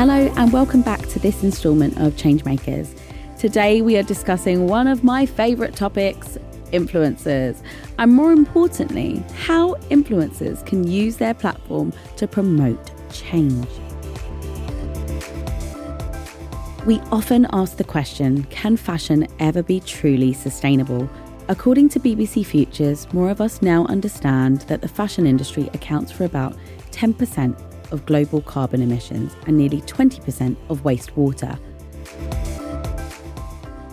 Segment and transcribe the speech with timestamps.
[0.00, 2.98] Hello, and welcome back to this instalment of Changemakers.
[3.38, 6.38] Today, we are discussing one of my favourite topics
[6.72, 7.62] influencers,
[7.98, 13.66] and more importantly, how influencers can use their platform to promote change.
[16.86, 21.10] We often ask the question can fashion ever be truly sustainable?
[21.48, 26.24] According to BBC Futures, more of us now understand that the fashion industry accounts for
[26.24, 26.56] about
[26.90, 31.58] 10% of global carbon emissions and nearly 20% of wastewater.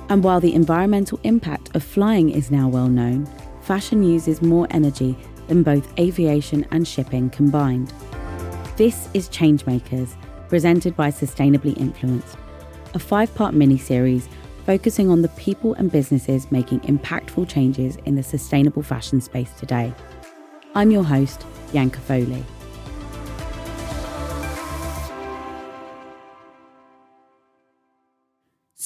[0.10, 3.28] And while the environmental impact of flying is now well known,
[3.62, 7.94] fashion uses more energy than both aviation and shipping combined.
[8.78, 10.16] This is Changemakers,
[10.50, 12.38] presented by Sustainably Influenced,
[12.94, 14.30] a five part mini series
[14.66, 19.94] focusing on the people and businesses making impactful changes in the sustainable fashion space today.
[20.76, 22.44] I'm your host, Bianca Foley.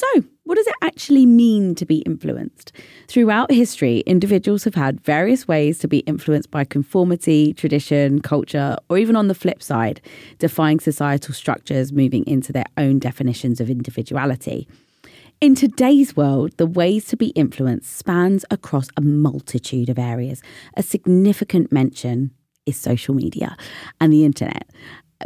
[0.02, 2.72] So, what does it actually mean to be influenced?
[3.08, 8.98] Throughout history, individuals have had various ways to be influenced by conformity, tradition, culture, or
[8.98, 10.02] even on the flip side,
[10.40, 14.68] defying societal structures, moving into their own definitions of individuality.
[15.40, 20.42] In today's world, the ways to be influenced spans across a multitude of areas.
[20.76, 22.32] A significant mention
[22.66, 23.56] is social media
[24.00, 24.70] and the internet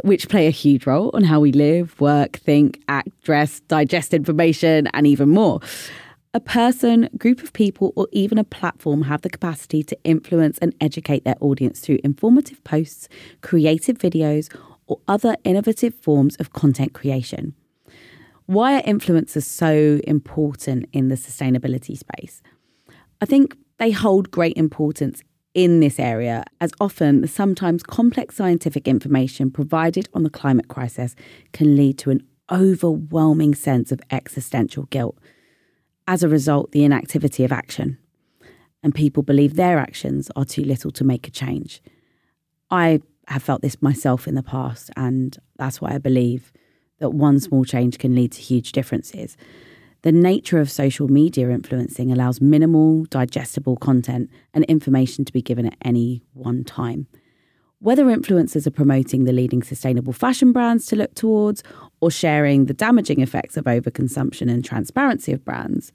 [0.02, 4.88] which play a huge role on how we live, work, think, act, dress, digest information,
[4.94, 5.60] and even more.
[6.34, 10.74] A person, group of people, or even a platform have the capacity to influence and
[10.80, 13.08] educate their audience through informative posts,
[13.40, 14.54] creative videos,
[14.86, 17.54] or other innovative forms of content creation.
[18.46, 22.42] Why are influencers so important in the sustainability space?
[23.20, 25.22] I think they hold great importance
[25.56, 31.16] in this area, as often the sometimes complex scientific information provided on the climate crisis
[31.54, 35.16] can lead to an overwhelming sense of existential guilt.
[36.06, 37.96] As a result, the inactivity of action.
[38.82, 41.80] And people believe their actions are too little to make a change.
[42.70, 46.52] I have felt this myself in the past, and that's why I believe
[46.98, 49.38] that one small change can lead to huge differences.
[50.06, 55.66] The nature of social media influencing allows minimal, digestible content and information to be given
[55.66, 57.08] at any one time.
[57.80, 61.64] Whether influencers are promoting the leading sustainable fashion brands to look towards
[62.00, 65.92] or sharing the damaging effects of overconsumption and transparency of brands,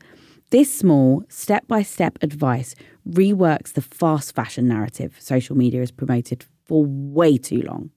[0.50, 2.76] this small, step by step advice
[3.10, 7.92] reworks the fast fashion narrative social media has promoted for way too long.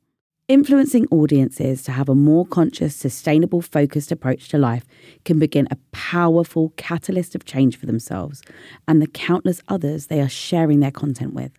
[0.47, 4.84] Influencing audiences to have a more conscious, sustainable, focused approach to life
[5.25, 8.43] can begin a powerful catalyst of change for themselves
[8.87, 11.53] and the countless others they are sharing their content with.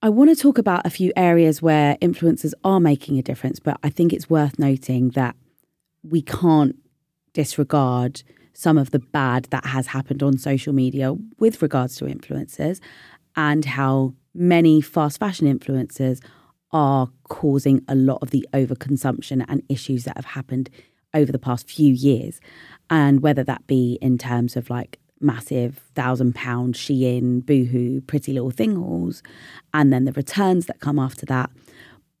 [0.00, 3.76] I want to talk about a few areas where influencers are making a difference, but
[3.82, 5.36] I think it's worth noting that
[6.02, 6.76] we can't
[7.34, 8.22] disregard
[8.54, 12.80] some of the bad that has happened on social media with regards to influencers
[13.36, 16.22] and how many fast fashion influencers
[16.76, 20.68] are causing a lot of the overconsumption and issues that have happened
[21.14, 22.38] over the past few years.
[22.90, 28.50] And whether that be in terms of like massive thousand pound Shein, Boohoo, Pretty Little
[28.50, 29.22] Thing hauls,
[29.72, 31.50] and then the returns that come after that.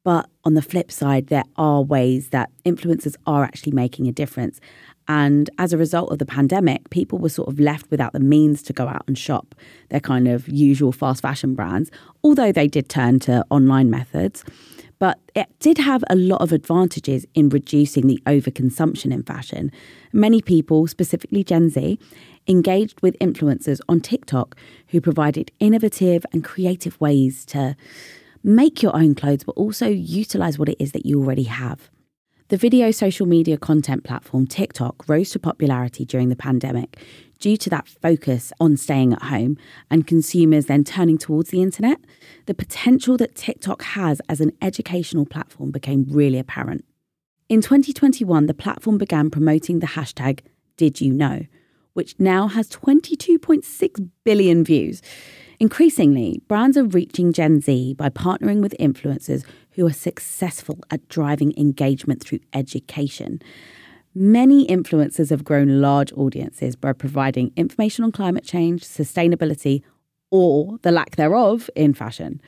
[0.04, 4.58] But on the flip side, there are ways that influencers are actually making a difference.
[5.08, 8.62] And as a result of the pandemic, people were sort of left without the means
[8.64, 9.54] to go out and shop
[9.88, 11.90] their kind of usual fast fashion brands,
[12.24, 14.44] although they did turn to online methods.
[14.98, 19.70] But it did have a lot of advantages in reducing the overconsumption in fashion.
[20.12, 21.98] Many people, specifically Gen Z,
[22.48, 24.56] engaged with influencers on TikTok
[24.88, 27.76] who provided innovative and creative ways to
[28.42, 31.90] make your own clothes, but also utilize what it is that you already have.
[32.48, 36.96] The video social media content platform TikTok rose to popularity during the pandemic
[37.40, 39.58] due to that focus on staying at home
[39.90, 41.98] and consumers then turning towards the internet.
[42.46, 46.84] The potential that TikTok has as an educational platform became really apparent.
[47.48, 50.38] In 2021, the platform began promoting the hashtag
[50.76, 51.46] Did You Know,
[51.94, 55.02] which now has 22.6 billion views.
[55.58, 59.44] Increasingly, brands are reaching Gen Z by partnering with influencers
[59.76, 63.40] who are successful at driving engagement through education.
[64.14, 69.82] Many influencers have grown large audiences by providing information on climate change, sustainability,
[70.30, 72.40] or the lack thereof in fashion.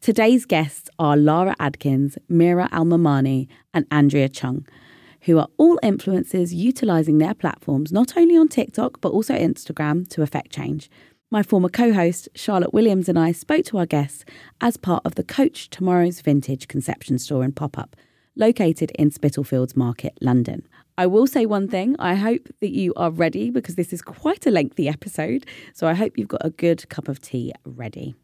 [0.00, 4.66] Today's guests are Lara Adkins, Mira Almomani, and Andrea Cheong,
[5.20, 10.22] who are all influencers utilizing their platforms not only on TikTok but also Instagram to
[10.22, 10.90] affect change.
[11.32, 14.26] My former co host, Charlotte Williams, and I spoke to our guests
[14.60, 17.96] as part of the Coach Tomorrow's Vintage conception store and pop up,
[18.36, 20.68] located in Spitalfields Market, London.
[20.98, 21.96] I will say one thing.
[21.98, 25.46] I hope that you are ready because this is quite a lengthy episode.
[25.72, 28.14] So I hope you've got a good cup of tea ready.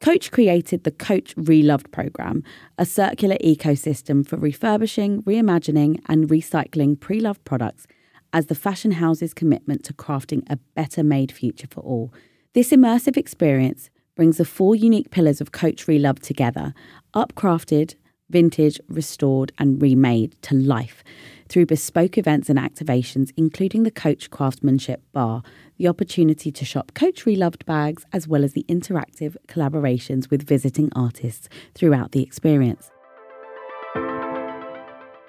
[0.00, 2.44] Coach created the Coach Reloved program,
[2.78, 7.86] a circular ecosystem for refurbishing, reimagining, and recycling pre loved products
[8.32, 12.12] as the fashion house's commitment to crafting a better made future for all.
[12.54, 16.74] This immersive experience brings the four unique pillars of Coach Reloved together,
[17.14, 17.94] upcrafted,
[18.28, 21.04] vintage, restored, and remade to life
[21.48, 25.42] through bespoke events and activations, including the Coach Craftsmanship Bar,
[25.76, 30.90] the opportunity to shop Coach Reloved bags, as well as the interactive collaborations with visiting
[30.96, 32.90] artists throughout the experience.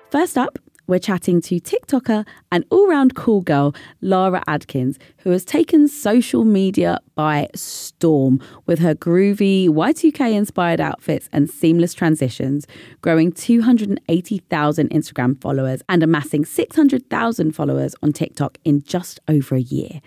[0.09, 5.45] First up, we're chatting to TikToker and all round cool girl, Lara Adkins, who has
[5.45, 12.67] taken social media by storm with her groovy Y2K inspired outfits and seamless transitions,
[13.01, 20.01] growing 280,000 Instagram followers and amassing 600,000 followers on TikTok in just over a year.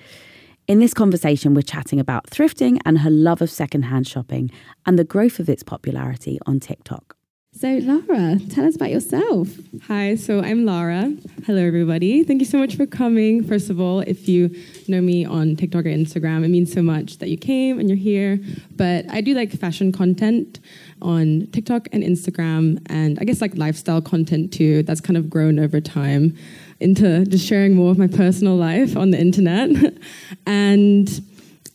[0.68, 4.50] In this conversation, we're chatting about thrifting and her love of secondhand shopping
[4.84, 7.15] and the growth of its popularity on TikTok.
[7.58, 9.48] So, Lara, tell us about yourself.
[9.88, 11.16] Hi, so I'm Lara.
[11.46, 12.22] Hello, everybody.
[12.22, 13.42] Thank you so much for coming.
[13.42, 14.54] First of all, if you
[14.88, 17.96] know me on TikTok or Instagram, it means so much that you came and you're
[17.96, 18.38] here.
[18.72, 20.60] But I do like fashion content
[21.00, 24.82] on TikTok and Instagram, and I guess like lifestyle content too.
[24.82, 26.36] That's kind of grown over time
[26.80, 29.94] into just sharing more of my personal life on the internet.
[30.46, 31.08] and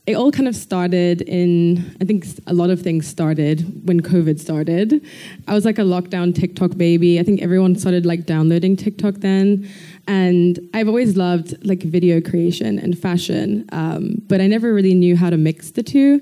[0.07, 4.39] it all kind of started in, I think a lot of things started when COVID
[4.39, 5.05] started.
[5.47, 7.19] I was like a lockdown TikTok baby.
[7.19, 9.69] I think everyone started like downloading TikTok then.
[10.07, 15.15] And I've always loved like video creation and fashion, um, but I never really knew
[15.15, 16.19] how to mix the two.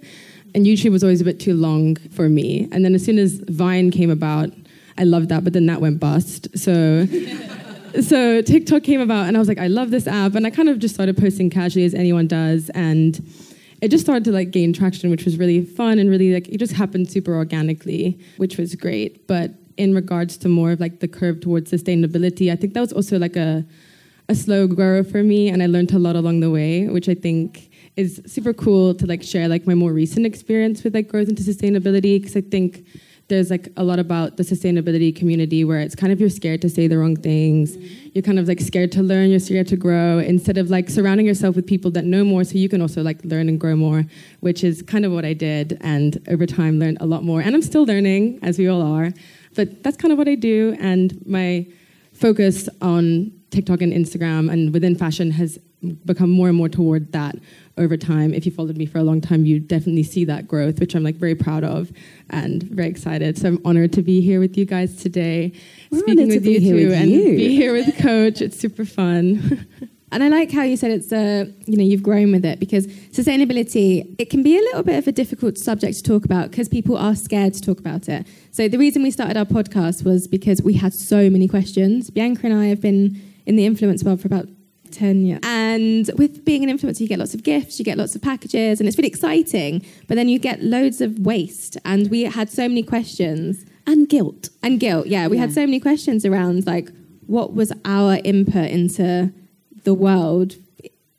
[0.54, 2.68] And YouTube was always a bit too long for me.
[2.74, 4.50] And then as soon as Vine came about,
[4.98, 6.50] I loved that, but then that went bust.
[6.58, 7.06] So.
[8.02, 10.70] so TikTok came about, and I was like, I love this app, and I kind
[10.70, 13.20] of just started posting casually as anyone does, and
[13.82, 16.58] it just started to like gain traction, which was really fun and really like it
[16.58, 19.28] just happened super organically, which was great.
[19.28, 22.94] But in regards to more of like the curve towards sustainability, I think that was
[22.94, 23.66] also like a
[24.28, 27.16] a slow grower for me, and I learned a lot along the way, which I
[27.16, 31.30] think is super cool to like share like my more recent experience with like growth
[31.30, 32.86] into sustainability because I think
[33.30, 36.70] there's like a lot about the sustainability community where it's kind of you're scared to
[36.70, 37.78] say the wrong things.
[37.78, 38.10] Mm-hmm.
[38.14, 41.26] You're kind of like scared to learn, you're scared to grow instead of like surrounding
[41.26, 44.04] yourself with people that know more so you can also like learn and grow more,
[44.40, 47.40] which is kind of what I did and over time learned a lot more.
[47.42, 49.12] And I'm still learning as we all are.
[49.56, 51.68] But that's kind of what I do and my
[52.14, 55.60] focus on TikTok and Instagram and within fashion has
[56.06, 57.36] become more and more toward that
[57.78, 58.34] over time.
[58.34, 61.04] If you followed me for a long time, you definitely see that growth, which I'm
[61.04, 61.92] like very proud of
[62.30, 63.38] and very excited.
[63.38, 65.54] So I'm honored to be here with you guys today,
[65.90, 68.42] We're speaking with you too, and be here with Coach.
[68.42, 69.68] It's super fun.
[70.12, 72.60] And I like how you said it's a, uh, you know, you've grown with it
[72.60, 76.50] because sustainability, it can be a little bit of a difficult subject to talk about
[76.50, 78.26] because people are scared to talk about it.
[78.52, 82.10] So the reason we started our podcast was because we had so many questions.
[82.10, 84.48] Bianca and I have been in the influence world for about
[84.92, 85.40] 10 years.
[85.44, 88.80] And with being an influencer, you get lots of gifts, you get lots of packages,
[88.80, 89.86] and it's really exciting.
[90.08, 91.78] But then you get loads of waste.
[91.86, 93.66] And we had so many questions.
[93.88, 94.50] And guilt.
[94.62, 95.28] And guilt, yeah.
[95.28, 95.42] We yeah.
[95.42, 96.90] had so many questions around like,
[97.26, 99.32] what was our input into
[99.84, 100.56] the world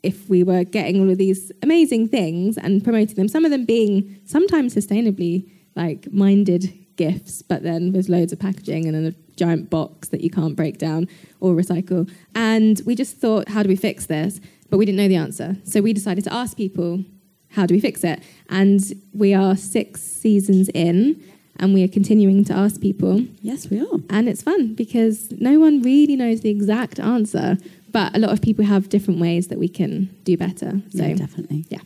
[0.03, 3.65] if we were getting all of these amazing things and promoting them, some of them
[3.65, 9.35] being sometimes sustainably like minded gifts, but then with loads of packaging and then a
[9.37, 11.09] giant box that you can't break down
[11.41, 12.11] or recycle.
[12.35, 14.41] And we just thought, how do we fix this?
[14.69, 15.57] But we didn't know the answer.
[15.65, 17.05] So we decided to ask people,
[17.51, 18.23] how do we fix it?
[18.49, 18.81] And
[19.13, 21.23] we are six seasons in
[21.57, 23.27] and we are continuing to ask people.
[23.43, 23.99] Yes, we are.
[24.09, 27.59] And it's fun because no one really knows the exact answer,
[27.91, 30.81] but a lot of people have different ways that we can do better.
[30.91, 31.67] So yeah, definitely.
[31.69, 31.81] Yeah.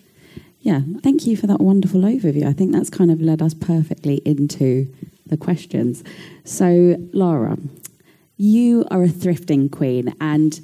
[0.64, 2.46] Yeah, thank you for that wonderful overview.
[2.46, 4.90] I think that's kind of led us perfectly into
[5.26, 6.02] the questions.
[6.44, 7.58] So, Lara,
[8.38, 10.58] you are a thrifting queen, and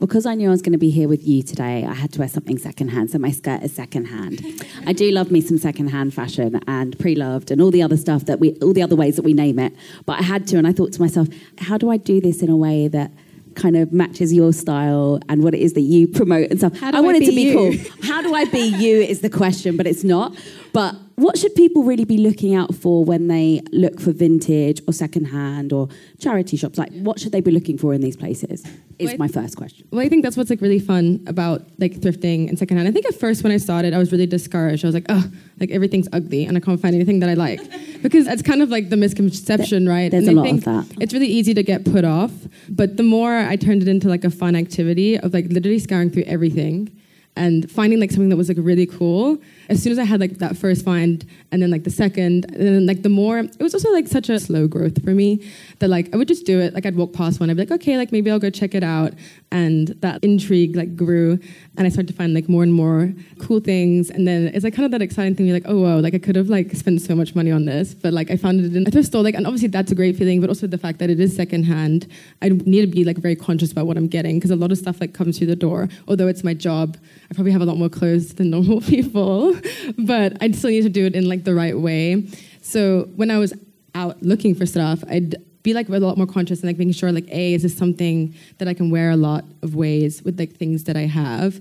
[0.00, 2.18] because I knew I was going to be here with you today, I had to
[2.18, 3.12] wear something secondhand.
[3.12, 4.42] So my skirt is secondhand.
[4.88, 8.40] I do love me some secondhand fashion and pre-loved and all the other stuff that
[8.40, 9.72] we, all the other ways that we name it.
[10.04, 12.50] But I had to, and I thought to myself, how do I do this in
[12.50, 13.12] a way that
[13.54, 16.82] kind of matches your style and what it is that you promote and stuff.
[16.82, 17.54] I, I wanted to be you?
[17.54, 17.92] cool.
[18.02, 20.34] How do I be you is the question, but it's not.
[20.72, 24.92] But what should people really be looking out for when they look for vintage or
[24.92, 26.76] secondhand or charity shops?
[26.76, 28.64] Like, what should they be looking for in these places?
[28.98, 29.86] Is Well, my first question.
[29.90, 32.88] Well, I think that's what's like really fun about like thrifting and secondhand.
[32.88, 34.84] I think at first when I started, I was really discouraged.
[34.84, 35.24] I was like, oh,
[35.60, 37.60] like everything's ugly and I can't find anything that I like.
[38.04, 40.10] Because it's kind of like the misconception, right?
[40.10, 41.02] there's and a I lot of think that.
[41.02, 42.32] It's really easy to get put off.
[42.68, 46.10] But the more I turned it into like a fun activity of like literally scouring
[46.10, 46.90] through everything
[47.36, 49.38] and finding like something that was like really cool.
[49.68, 52.60] As soon as I had like that first find and then like the second, and
[52.60, 55.44] then like the more, it was also like such a slow growth for me
[55.80, 56.74] that like I would just do it.
[56.74, 58.84] Like I'd walk past one, I'd be like, okay, like maybe I'll go check it
[58.84, 59.14] out.
[59.54, 61.38] And that intrigue like grew
[61.76, 64.10] and I started to find like more and more cool things.
[64.10, 65.46] And then it's like kind of that exciting thing.
[65.46, 67.94] You're like, oh wow, like I could have like spent so much money on this,
[67.94, 69.22] but like I found it in a thrift store.
[69.22, 72.08] Like, and obviously that's a great feeling, but also the fact that it is secondhand.
[72.42, 74.78] I need to be like very conscious about what I'm getting because a lot of
[74.78, 75.88] stuff like comes through the door.
[76.08, 76.96] Although it's my job,
[77.30, 79.54] I probably have a lot more clothes than normal people,
[79.98, 82.28] but I still need to do it in like the right way.
[82.60, 83.52] So when I was
[83.94, 87.10] out looking for stuff, I'd be like a lot more conscious and like making sure
[87.10, 90.54] like a is this something that I can wear a lot of ways with like
[90.54, 91.60] things that I have.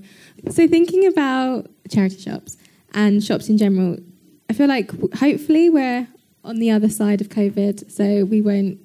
[0.51, 2.57] So thinking about charity shops
[2.93, 3.97] and shops in general,
[4.49, 6.07] I feel like hopefully we're
[6.43, 8.77] on the other side of COVID, so we won't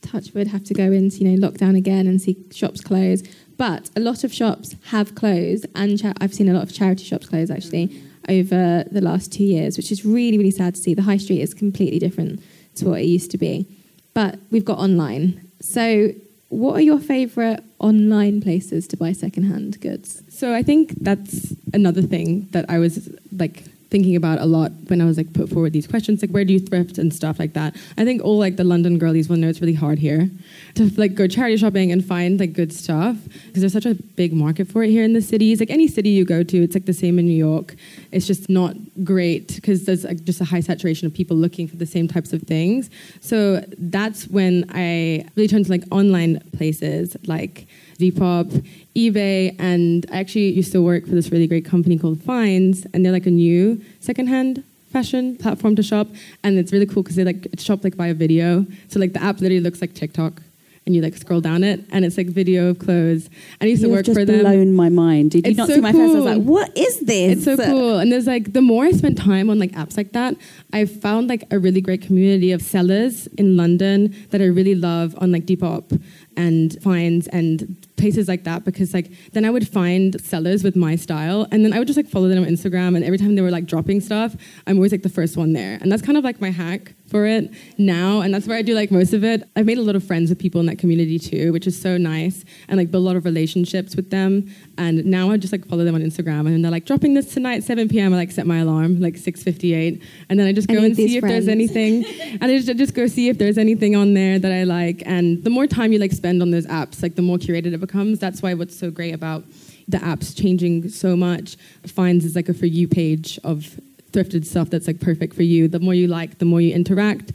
[0.00, 3.22] touch wood have to go into you know lockdown again and see shops close.
[3.56, 7.04] But a lot of shops have closed, and cha- I've seen a lot of charity
[7.04, 8.02] shops close actually mm.
[8.28, 10.94] over the last two years, which is really really sad to see.
[10.94, 12.40] The high street is completely different
[12.76, 13.66] to what it used to be,
[14.14, 15.48] but we've got online.
[15.60, 16.12] So,
[16.48, 20.22] what are your favourite online places to buy secondhand goods?
[20.28, 25.02] So I think that's another thing that I was like thinking about a lot when
[25.02, 27.52] I was like put forward these questions, like where do you thrift and stuff like
[27.52, 27.76] that.
[27.98, 30.30] I think all like the London girlies will know it's really hard here
[30.76, 34.32] to like go charity shopping and find like good stuff because there's such a big
[34.32, 35.60] market for it here in the cities.
[35.60, 37.74] Like any city you go to, it's like the same in New York.
[38.12, 41.76] It's just not great because there's like just a high saturation of people looking for
[41.76, 42.88] the same types of things.
[43.20, 47.66] So that's when I really turned to like online places like
[47.98, 52.86] Depop, eBay, and I actually used to work for this really great company called Finds,
[52.92, 56.08] and they're like a new secondhand fashion platform to shop,
[56.42, 58.66] and it's really cool because they like it's shop like via video.
[58.88, 60.42] So like the app literally looks like TikTok,
[60.84, 63.26] and you like scroll down it, and it's like video of clothes.
[63.60, 64.40] And I used to You've work just for them.
[64.40, 65.30] Just blown my mind.
[65.30, 66.00] Did you It's not so see my face?
[66.00, 66.24] I was cool.
[66.24, 67.36] like, what is this?
[67.36, 67.98] It's so cool.
[67.98, 70.34] And there's like, the more I spent time on like apps like that,
[70.72, 75.14] I found like a really great community of sellers in London that I really love
[75.18, 76.02] on like Depop
[76.36, 80.96] and Finds and places like that because like then I would find sellers with my
[80.96, 83.42] style and then I would just like follow them on Instagram and every time they
[83.42, 84.34] were like dropping stuff,
[84.66, 85.78] I'm always like the first one there.
[85.80, 88.74] And that's kind of like my hack for it now and that's where I do
[88.74, 89.48] like most of it.
[89.54, 91.98] I've made a lot of friends with people in that community too, which is so
[91.98, 94.50] nice and like build a lot of relationships with them.
[94.78, 97.58] And now I just like follow them on Instagram and they're like dropping this tonight
[97.58, 98.14] at 7 p.m.
[98.14, 101.16] I like set my alarm like 6:58 and then I just go Any and see
[101.16, 102.04] if there's anything
[102.40, 105.02] and I just, just go see if there's anything on there that I like.
[105.04, 107.80] And the more time you like spend on those apps, like the more curated it
[107.80, 108.18] becomes.
[108.18, 109.44] That's why what's so great about
[109.88, 111.56] the apps changing so much.
[111.86, 113.78] Finds is like a for you page of
[114.12, 115.68] thrifted stuff that's like perfect for you.
[115.68, 117.32] The more you like, the more you interact,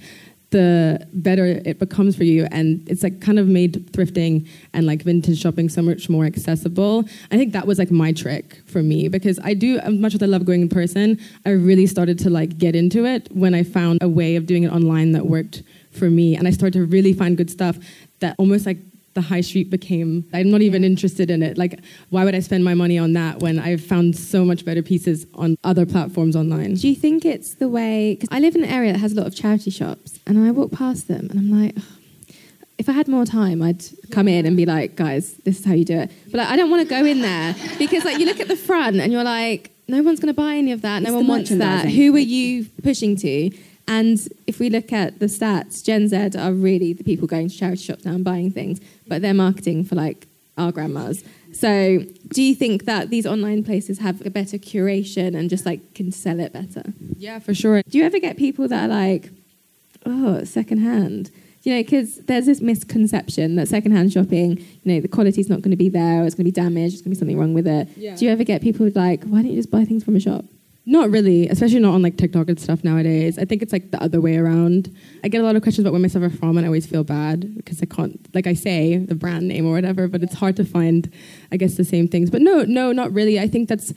[0.51, 2.47] the better it becomes for you.
[2.51, 7.03] And it's like kind of made thrifting and like vintage shopping so much more accessible.
[7.31, 10.23] I think that was like my trick for me because I do, as much as
[10.23, 13.63] I love going in person, I really started to like get into it when I
[13.63, 16.35] found a way of doing it online that worked for me.
[16.35, 17.77] And I started to really find good stuff
[18.19, 18.77] that almost like
[19.17, 21.73] the high street became i'm not even interested in it like
[22.13, 25.25] why would i spend my money on that when i've found so much better pieces
[25.33, 28.15] on other platforms online Do you think it's the way?
[28.15, 30.51] Because I live in an area that has a lot of charity shops, and I
[30.51, 31.83] walk past them, and I'm like, "Ugh,
[32.77, 35.73] if I had more time, I'd come in and be like, guys, this is how
[35.73, 36.11] you do it.
[36.31, 38.55] But like, I don't want to go in there because like you look at the
[38.55, 41.01] front and you're like, no one's going to buy any of that.
[41.01, 41.87] No It's one wants that.
[41.89, 43.51] Who are you pushing to?
[43.87, 47.57] And if we look at the stats, Gen Z are really the people going to
[47.57, 51.23] charity shops now and buying things, but they're marketing for like our grandmas.
[51.53, 51.99] So,
[52.29, 56.11] do you think that these online places have a better curation and just like can
[56.11, 56.83] sell it better?
[57.17, 59.31] yeah for sure Do you ever get people that are like,
[60.05, 61.31] oh, secondhand?
[61.63, 65.71] You know, because there's this misconception that secondhand shopping, you know, the quality's not going
[65.71, 67.53] to be there, or it's going to be damaged, there's going to be something wrong
[67.53, 67.89] with it.
[67.97, 68.15] Yeah.
[68.15, 70.45] Do you ever get people like, why don't you just buy things from a shop?
[70.89, 73.37] Not really, especially not on like TikTok and stuff nowadays.
[73.37, 74.95] I think it's like the other way around.
[75.21, 76.87] I get a lot of questions about where my stuff are from, and I always
[76.87, 80.35] feel bad because I can't, like I say, the brand name or whatever, but it's
[80.35, 81.11] hard to find,
[81.51, 82.29] I guess, the same things.
[82.29, 83.37] But no, no, not really.
[83.37, 83.91] I think that's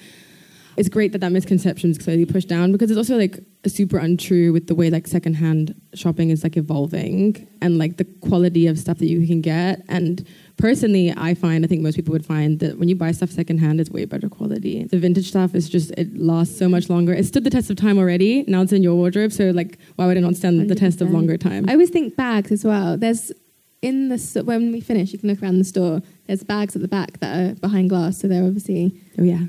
[0.77, 4.53] it's great that that misconception is clearly pushed down because it's also like super untrue
[4.53, 8.99] with the way like secondhand shopping is like evolving and like the quality of stuff
[8.99, 10.27] that you can get and
[10.61, 13.81] personally, I find, I think most people would find that when you buy stuff secondhand,
[13.81, 14.85] it's way better quality.
[14.85, 17.13] The vintage stuff is just, it lasts so much longer.
[17.13, 18.45] It stood the test of time already.
[18.47, 19.33] Now it's in your wardrobe.
[19.33, 20.69] So, like, why would it not stand 100%.
[20.69, 21.69] the test of longer time?
[21.69, 22.97] I always think bags as well.
[22.97, 23.33] There's,
[23.83, 26.03] in the, when we finish, you can look around the store.
[26.27, 28.19] There's bags at the back that are behind glass.
[28.19, 29.47] So they're obviously, oh, yeah,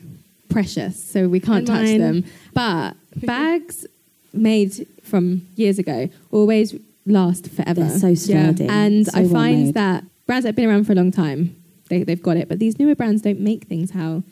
[0.49, 1.03] precious.
[1.03, 2.23] So we can't touch them.
[2.53, 3.85] But bags
[4.33, 6.73] made from years ago always
[7.05, 7.81] last forever.
[7.83, 8.65] They're so sturdy.
[8.65, 8.71] Yeah.
[8.71, 11.53] And so I find well that brands that have been around for a long time,
[11.89, 12.47] they, they've got it.
[12.47, 14.23] But these newer brands don't make things how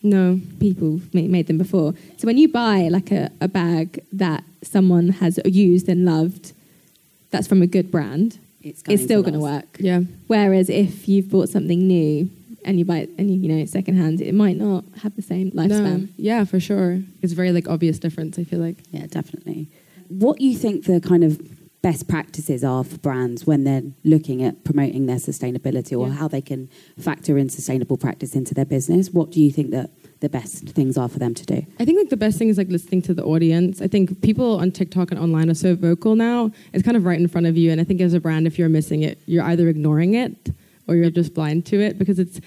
[0.00, 1.92] no people made them before.
[2.18, 6.52] So when you buy like a, a bag that someone has used and loved,
[7.32, 9.76] that's from a good brand, it's, it's still going to work.
[9.80, 10.02] Yeah.
[10.28, 12.30] Whereas if you've bought something new
[12.64, 15.50] and you buy it and you, you know secondhand, it might not have the same
[15.50, 16.02] lifespan.
[16.02, 16.08] No.
[16.16, 17.00] Yeah, for sure.
[17.22, 18.38] It's very like obvious difference.
[18.38, 18.76] I feel like.
[18.92, 19.66] Yeah, definitely.
[20.06, 21.40] What you think the kind of
[21.82, 26.14] best practices are for brands when they're looking at promoting their sustainability or yeah.
[26.14, 26.68] how they can
[26.98, 29.10] factor in sustainable practice into their business?
[29.10, 31.66] What do you think that the best things are for them to do?
[31.78, 33.80] I think like the best thing is like listening to the audience.
[33.80, 36.50] I think people on TikTok and online are so vocal now.
[36.74, 38.58] It's kind of right in front of you and I think as a brand if
[38.58, 40.50] you're missing it, you're either ignoring it
[40.86, 42.40] or you're just blind to it because it's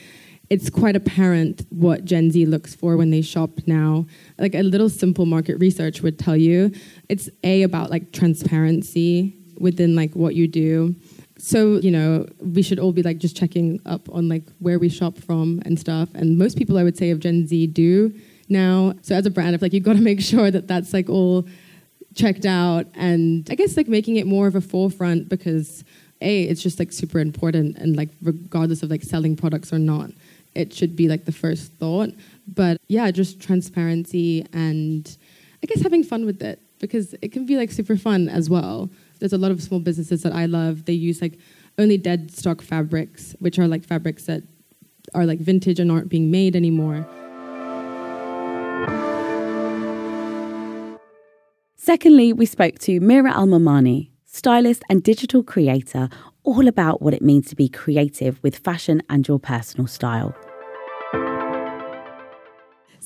[0.53, 4.05] it's quite apparent what Gen Z looks for when they shop now.
[4.37, 6.71] Like a little simple market research would tell you
[7.09, 10.93] it's a about like transparency within like what you do.
[11.39, 14.89] So, you know, we should all be like just checking up on like where we
[14.89, 16.09] shop from and stuff.
[16.13, 18.13] And most people I would say of Gen Z do
[18.47, 18.93] now.
[19.01, 21.47] So as a brand, if like you've got to make sure that that's like all
[22.13, 25.83] checked out and I guess like making it more of a forefront because
[26.21, 30.11] a it's just like super important and like regardless of like selling products or not
[30.55, 32.09] it should be like the first thought.
[32.47, 35.17] But yeah just transparency and
[35.63, 38.89] i guess having fun with it because it can be like super fun as well.
[39.19, 40.85] There's a lot of small businesses that i love.
[40.85, 41.39] They use like
[41.77, 44.43] only dead stock fabrics which are like fabrics that
[45.15, 47.07] are like vintage and aren't being made anymore.
[51.75, 56.07] Secondly, we spoke to Mira Al-Momani, stylist, and digital creator,
[56.43, 60.33] all about what it means to be creative with fashion and your personal style.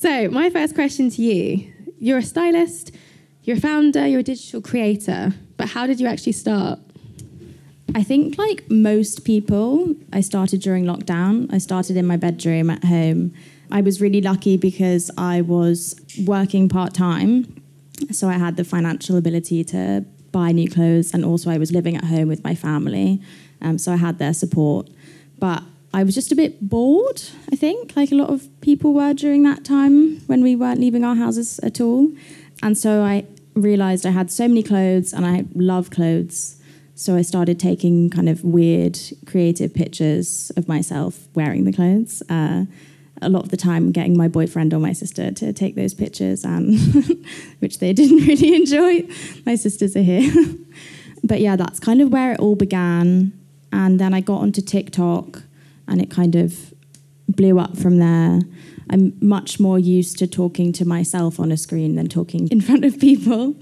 [0.00, 2.92] So, my first question to you you're a stylist,
[3.42, 6.78] you're a founder, you're a digital creator, but how did you actually start?
[7.96, 11.52] I think, like most people, I started during lockdown.
[11.52, 13.34] I started in my bedroom at home.
[13.72, 17.60] I was really lucky because I was working part time.
[18.12, 21.96] So I had the financial ability to buy new clothes, and also I was living
[21.96, 23.20] at home with my family,
[23.62, 24.90] um, so I had their support.
[25.40, 29.14] But I was just a bit bored, I think, like a lot of people were
[29.14, 32.10] during that time when we weren't leaving our houses at all.
[32.62, 33.24] And so I
[33.54, 36.60] realized I had so many clothes and I love clothes.
[36.94, 42.22] So I started taking kind of weird, creative pictures of myself wearing the clothes.
[42.28, 42.66] Uh,
[43.22, 46.44] a lot of the time getting my boyfriend or my sister to take those pictures,
[47.60, 49.06] which they didn't really enjoy.
[49.46, 50.30] My sisters are here.
[51.24, 53.32] but yeah, that's kind of where it all began.
[53.72, 55.42] And then I got onto TikTok
[55.88, 56.74] and it kind of
[57.28, 58.40] blew up from there.
[58.90, 62.84] I'm much more used to talking to myself on a screen than talking in front
[62.84, 63.56] of people.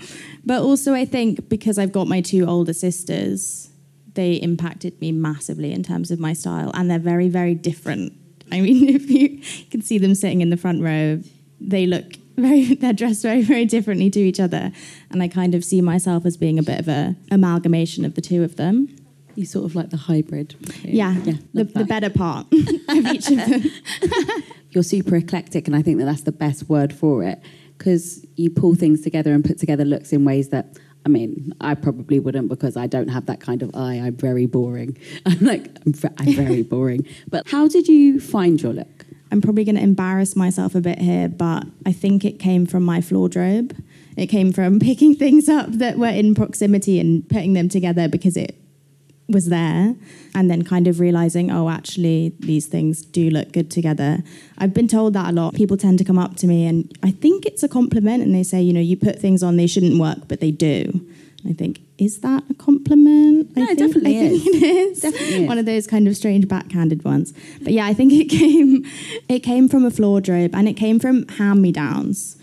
[0.44, 3.70] But also, I think because I've got my two older sisters,
[4.14, 8.12] they impacted me massively in terms of my style, and they're very, very different
[8.52, 11.20] I mean, if you can see them sitting in the front row,
[11.60, 14.72] they look very, they're dressed very, very differently to each other.
[15.10, 18.20] And I kind of see myself as being a bit of a amalgamation of the
[18.20, 18.94] two of them.
[19.36, 20.56] You sort of like the hybrid.
[20.82, 23.62] Yeah, yeah the, the, better part of each of them.
[24.70, 27.40] You're super eclectic, and I think that that's the best word for it
[27.78, 31.76] because you pull things together and put together looks in ways that I mean, I
[31.76, 33.94] probably wouldn't because I don't have that kind of eye.
[33.94, 34.98] I'm very boring.
[35.26, 37.06] I'm like, I'm, I'm very boring.
[37.28, 39.06] But how did you find your look?
[39.30, 42.82] I'm probably going to embarrass myself a bit here, but I think it came from
[42.82, 43.76] my wardrobe.
[44.16, 48.36] It came from picking things up that were in proximity and putting them together because
[48.36, 48.56] it
[49.28, 49.94] was there
[50.34, 54.22] and then kind of realizing oh actually these things do look good together.
[54.58, 55.54] I've been told that a lot.
[55.54, 58.42] People tend to come up to me and i think it's a compliment and they
[58.42, 61.06] say you know you put things on they shouldn't work but they do.
[61.48, 63.56] I think is that a compliment?
[63.56, 64.42] No, I think, definitely I is.
[64.42, 65.00] think it is.
[65.00, 65.48] Definitely is.
[65.48, 67.32] one of those kind of strange backhanded ones.
[67.62, 68.84] But yeah i think it came
[69.28, 72.36] it came from a floor wardrobe and it came from hand me downs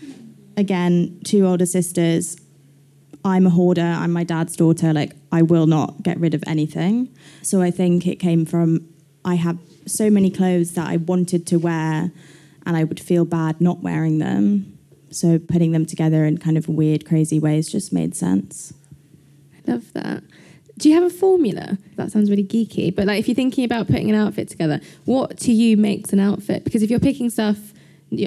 [0.56, 2.36] again two older sisters
[3.24, 7.14] I'm a hoarder, I'm my dad's daughter, like I will not get rid of anything.
[7.42, 8.86] So I think it came from
[9.24, 12.12] I have so many clothes that I wanted to wear
[12.66, 14.78] and I would feel bad not wearing them.
[15.10, 18.74] So putting them together in kind of weird, crazy ways just made sense.
[19.56, 20.22] I love that.
[20.76, 21.78] Do you have a formula?
[21.96, 25.38] That sounds really geeky, but like if you're thinking about putting an outfit together, what
[25.40, 26.64] to you makes an outfit?
[26.64, 27.72] Because if you're picking stuff,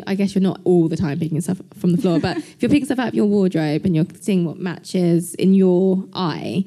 [0.06, 2.70] I guess you're not all the time picking stuff from the floor, but if you're
[2.70, 6.66] picking stuff out of your wardrobe and you're seeing what matches in your eye,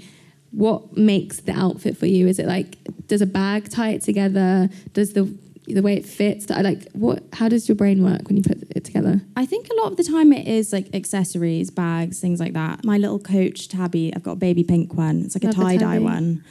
[0.52, 2.26] what makes the outfit for you?
[2.26, 4.68] Is it like does a bag tie it together?
[4.92, 5.33] Does the
[5.66, 6.50] the way it fits?
[6.50, 7.22] I like what?
[7.33, 9.20] How does your brain work when you put it together?
[9.37, 12.85] I think a lot of the time it is like accessories, bags, things like that.
[12.85, 15.22] My little Coach tabby, I've got a baby pink one.
[15.24, 16.44] It's like Love a tie dye one,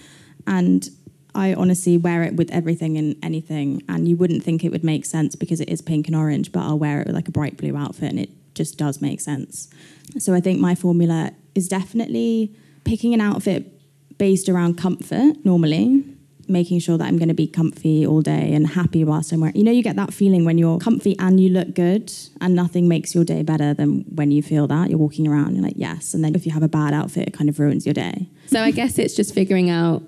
[0.47, 0.89] and
[1.36, 3.84] I honestly wear it with everything and anything.
[3.88, 6.62] And you wouldn't think it would make sense because it is pink and orange, but
[6.62, 9.70] I'll wear it with like a bright blue outfit, and it just does make sense.
[10.18, 13.72] So I think my formula is definitely picking an outfit
[14.18, 16.04] based around comfort normally
[16.50, 19.56] making sure that I'm going to be comfy all day and happy whilst I'm wearing.
[19.56, 22.12] You know, you get that feeling when you're comfy and you look good,
[22.42, 24.89] and nothing makes your day better than when you feel that.
[24.89, 26.13] You're walking around, you're like, yes.
[26.13, 28.28] And then if you have a bad outfit, it kind of ruins your day.
[28.48, 30.02] So I guess it's just figuring out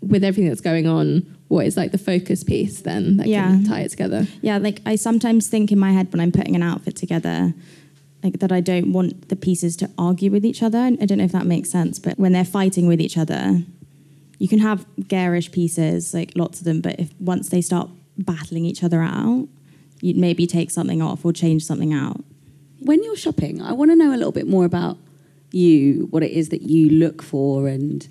[0.00, 3.80] with everything that's going on what is like the focus piece then that can tie
[3.80, 4.26] it together.
[4.42, 7.54] Yeah, like I sometimes think in my head when I'm putting an outfit together,
[8.22, 10.78] like that I don't want the pieces to argue with each other.
[10.78, 13.62] I don't know if that makes sense, but when they're fighting with each other,
[14.38, 18.64] you can have garish pieces, like lots of them, but if once they start battling
[18.64, 19.48] each other out,
[20.00, 22.22] you'd maybe take something off or change something out.
[22.80, 24.98] When you're shopping, I want to know a little bit more about
[25.50, 28.06] you, what it is that you look for, and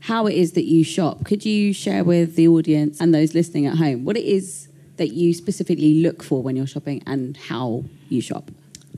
[0.00, 1.24] how it is that you shop.
[1.24, 5.12] Could you share with the audience and those listening at home what it is that
[5.12, 8.50] you specifically look for when you're shopping and how you shop?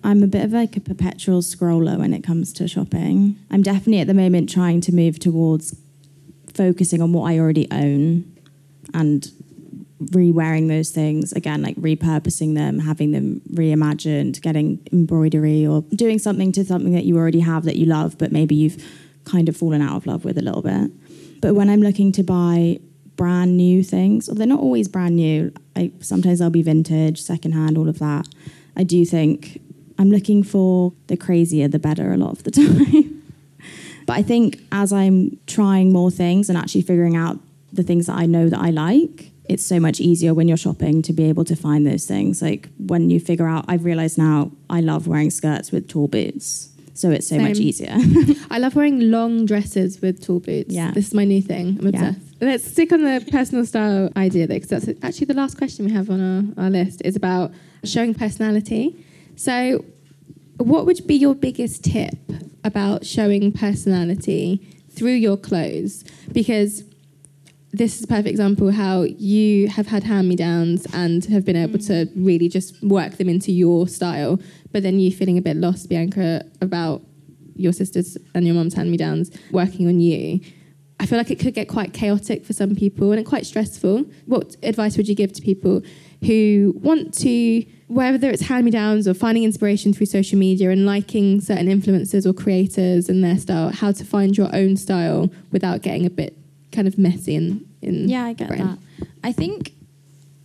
[0.04, 3.36] I'm a bit of like a perpetual scroller when it comes to shopping.
[3.50, 5.76] I'm definitely at the moment trying to move towards
[6.54, 8.24] focusing on what I already own
[8.94, 9.30] and
[10.10, 16.50] re-wearing those things again like repurposing them having them reimagined getting embroidery or doing something
[16.50, 18.84] to something that you already have that you love but maybe you've
[19.24, 20.90] kind of fallen out of love with a little bit
[21.40, 22.78] but when i'm looking to buy
[23.16, 27.76] brand new things or they're not always brand new I, sometimes they'll be vintage secondhand
[27.76, 28.26] all of that
[28.76, 29.60] i do think
[29.98, 33.22] i'm looking for the crazier the better a lot of the time
[34.06, 37.38] but i think as i'm trying more things and actually figuring out
[37.72, 41.02] the things that i know that i like it's so much easier when you're shopping
[41.02, 42.40] to be able to find those things.
[42.40, 46.70] Like when you figure out, I've realized now I love wearing skirts with tall boots.
[47.02, 47.96] So it's so much easier.
[48.52, 50.72] I love wearing long dresses with tall boots.
[50.72, 50.92] Yeah.
[50.92, 51.78] This is my new thing.
[51.80, 52.10] I'm Yeah.
[52.10, 52.36] obsessed.
[52.40, 55.90] Let's stick on the personal style idea though, because that's actually the last question we
[55.90, 56.20] have on
[56.56, 57.50] our, our list is about
[57.82, 59.04] showing personality.
[59.34, 59.84] So
[60.58, 62.14] what would be your biggest tip
[62.62, 64.60] about showing personality
[64.90, 66.04] through your clothes?
[66.32, 66.84] Because
[67.72, 71.56] this is a perfect example how you have had hand me downs and have been
[71.56, 72.12] able to mm.
[72.16, 74.38] really just work them into your style,
[74.72, 77.02] but then you feeling a bit lost, Bianca, about
[77.56, 80.40] your sisters and your mum's hand me downs working on you.
[81.00, 84.04] I feel like it could get quite chaotic for some people and quite stressful.
[84.26, 85.82] What advice would you give to people
[86.24, 90.86] who want to, whether it's hand me downs or finding inspiration through social media and
[90.86, 95.82] liking certain influencers or creators and their style, how to find your own style without
[95.82, 96.36] getting a bit
[96.72, 98.78] kind of messy in, in yeah, I get that.
[99.22, 99.72] I think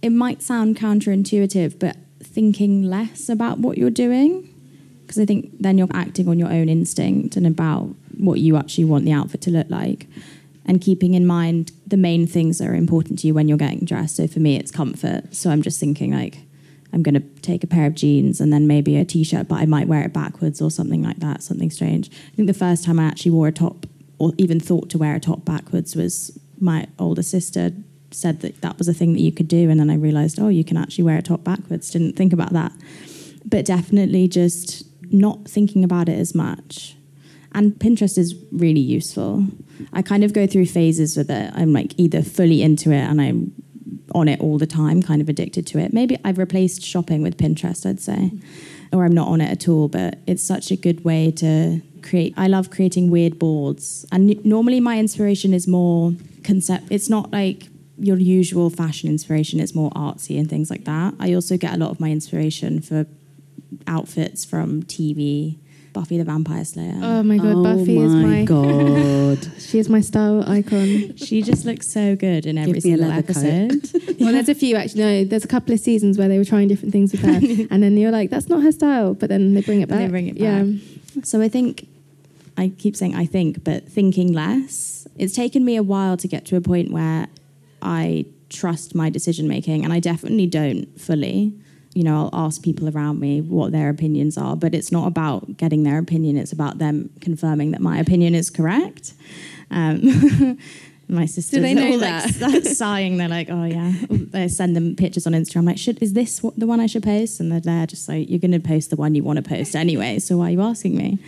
[0.01, 4.53] it might sound counterintuitive, but thinking less about what you're doing,
[5.01, 8.85] because I think then you're acting on your own instinct and about what you actually
[8.85, 10.07] want the outfit to look like.
[10.65, 13.85] And keeping in mind the main things that are important to you when you're getting
[13.85, 14.17] dressed.
[14.17, 15.33] So for me, it's comfort.
[15.33, 16.39] So I'm just thinking like,
[16.91, 19.65] I'm going to take a pair of jeans and then maybe a t-shirt, but I
[19.65, 22.09] might wear it backwards or something like that, something strange.
[22.09, 23.85] I think the first time I actually wore a top
[24.19, 27.71] or even thought to wear a top backwards was my older sister
[28.11, 29.69] said that that was a thing that you could do.
[29.69, 31.89] And then I realized oh you can actually wear a top backwards.
[31.91, 32.71] Didn't think about that.
[33.45, 36.95] But definitely just not thinking about it as much.
[37.53, 39.45] And Pinterest is really useful.
[39.93, 41.51] I kind of go through phases with it.
[41.55, 43.53] I'm like either fully into it and I'm
[44.13, 45.93] on it all the time kind of addicted to it.
[45.93, 48.31] Maybe I've replaced shopping with Pinterest I'd say.
[48.93, 52.33] Or I'm not on it at all but it's such a good way to create
[52.37, 57.31] I love creating weird boards and n- normally my inspiration is more concept it's not
[57.31, 57.59] like
[57.99, 61.77] your usual fashion inspiration it's more artsy and things like that I also get a
[61.77, 63.05] lot of my inspiration for
[63.85, 65.57] outfits from TV
[65.93, 69.39] Buffy the Vampire Slayer Oh my god, oh Buffy is my god!
[69.59, 71.15] she is my style icon.
[71.17, 73.43] she just looks so good in every Give single leather coat.
[73.43, 75.01] episode well, there's a few actually.
[75.01, 77.39] No, there's a couple of seasons where they were trying different things with her,
[77.71, 80.07] and then you're like, that's not her style, but then they bring it Then back.
[80.07, 80.41] they bring it back.
[80.41, 81.21] Yeah.
[81.23, 81.87] So I think
[82.57, 85.07] I keep saying I think, but thinking less.
[85.17, 87.27] It's taken me a while to get to a point where
[87.81, 91.53] I trust my decision making, and I definitely don't fully.
[91.93, 95.57] you know, I'll ask people around me what their opinions are, but it's not about
[95.57, 99.13] getting their opinion, it's about them confirming that my opinion is correct.
[99.71, 100.57] Um,
[101.07, 102.37] my sisters they know all that?
[102.41, 103.17] like sighing.
[103.17, 105.65] They're like, "Oh yeah." They send them pictures on Instagram.
[105.65, 107.39] Like, should is this what, the one I should post?
[107.39, 109.75] And they're there, just like, "You're going to post the one you want to post
[109.75, 110.19] anyway.
[110.19, 111.19] So why are you asking me?"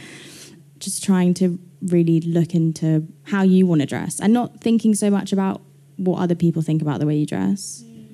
[0.80, 5.10] Just trying to really look into how you want to dress, and not thinking so
[5.10, 5.62] much about
[5.98, 7.84] what other people think about the way you dress.
[7.86, 8.06] Mm.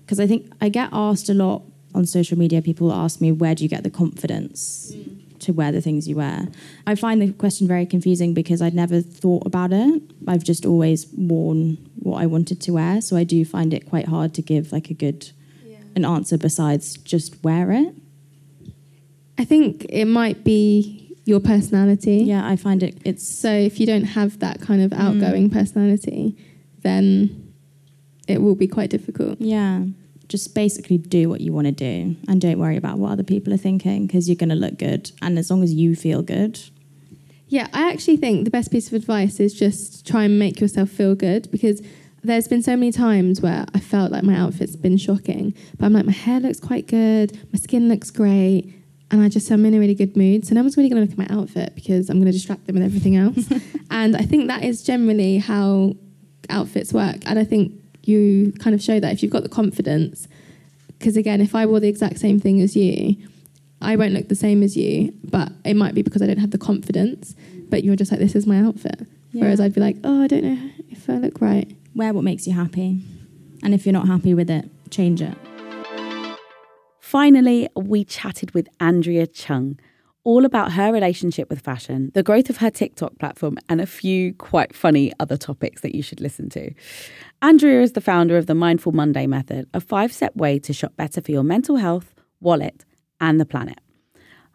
[0.00, 1.62] Because I think I get asked a lot
[1.94, 2.62] on social media.
[2.62, 5.18] People ask me, "Where do you get the confidence?" Mm.
[5.40, 6.46] to wear the things you wear.
[6.86, 10.00] I find the question very confusing because I'd never thought about it.
[10.28, 14.06] I've just always worn what I wanted to wear, so I do find it quite
[14.06, 15.32] hard to give like a good
[15.96, 17.94] an answer besides just wear it.
[19.36, 22.16] I think it might be your personality.
[22.18, 25.00] Yeah, I find it it's So if you don't have that kind of hmm.
[25.00, 26.36] outgoing personality,
[26.82, 27.54] then
[28.28, 29.40] it will be quite difficult.
[29.40, 29.84] yeah,
[30.28, 33.52] just basically do what you want to do and don't worry about what other people
[33.52, 36.58] are thinking because you're going to look good and as long as you feel good.
[37.48, 40.88] Yeah, I actually think the best piece of advice is just try and make yourself
[40.88, 41.82] feel good because
[42.24, 45.92] there's been so many times where I felt like my outfit's been shocking, but I'm
[45.92, 48.72] like, my hair looks quite good, my skin looks great,
[49.12, 50.46] and I just I'm in a really good mood.
[50.46, 52.66] So no one's really going to look at my outfit because I'm going to distract
[52.66, 53.46] them with everything else.
[53.90, 55.94] and I think that is generally how
[56.48, 57.18] outfits work.
[57.26, 60.26] And I think you kind of show that if you've got the confidence.
[60.98, 63.16] Because again, if I wore the exact same thing as you,
[63.82, 66.52] I won't look the same as you, but it might be because I don't have
[66.52, 67.34] the confidence.
[67.68, 69.06] But you're just like, this is my outfit.
[69.32, 71.70] Whereas I'd be like, oh, I don't know if I look right.
[71.94, 73.02] Wear what makes you happy.
[73.62, 75.36] And if you're not happy with it, change it.
[77.12, 79.78] Finally, we chatted with Andrea Cheong
[80.24, 84.32] all about her relationship with fashion, the growth of her TikTok platform, and a few
[84.32, 86.72] quite funny other topics that you should listen to.
[87.42, 90.96] Andrea is the founder of the Mindful Monday Method, a five step way to shop
[90.96, 92.86] better for your mental health, wallet,
[93.20, 93.80] and the planet.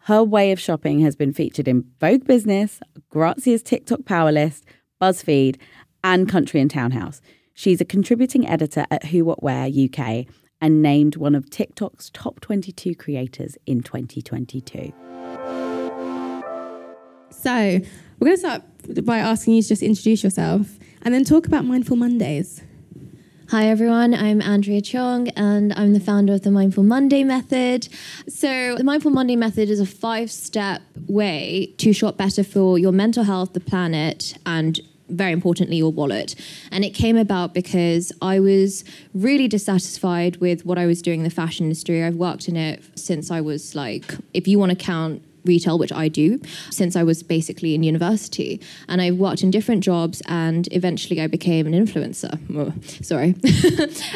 [0.06, 4.64] Her way of shopping has been featured in Vogue Business, Grazia's TikTok Power List,
[5.00, 5.58] BuzzFeed,
[6.02, 7.20] and Country and Townhouse.
[7.54, 10.26] She's a contributing editor at Who What Wear UK
[10.60, 14.92] and named one of TikTok's top 22 creators in 2022.
[17.30, 17.80] So
[18.18, 18.62] we're going to start
[19.04, 22.62] by asking you to just introduce yourself and then talk about Mindful Mondays.
[23.50, 27.88] Hi everyone, I'm Andrea Cheong and I'm the founder of the Mindful Monday Method.
[28.28, 32.92] So, the Mindful Monday Method is a five step way to shop better for your
[32.92, 36.34] mental health, the planet, and very importantly, your wallet.
[36.70, 41.24] And it came about because I was really dissatisfied with what I was doing in
[41.24, 42.04] the fashion industry.
[42.04, 45.92] I've worked in it since I was like, if you want to count retail, which
[45.92, 48.60] I do, since I was basically in university.
[48.88, 52.38] And I worked in different jobs and eventually I became an influencer.
[52.54, 52.72] Oh,
[53.02, 53.34] sorry.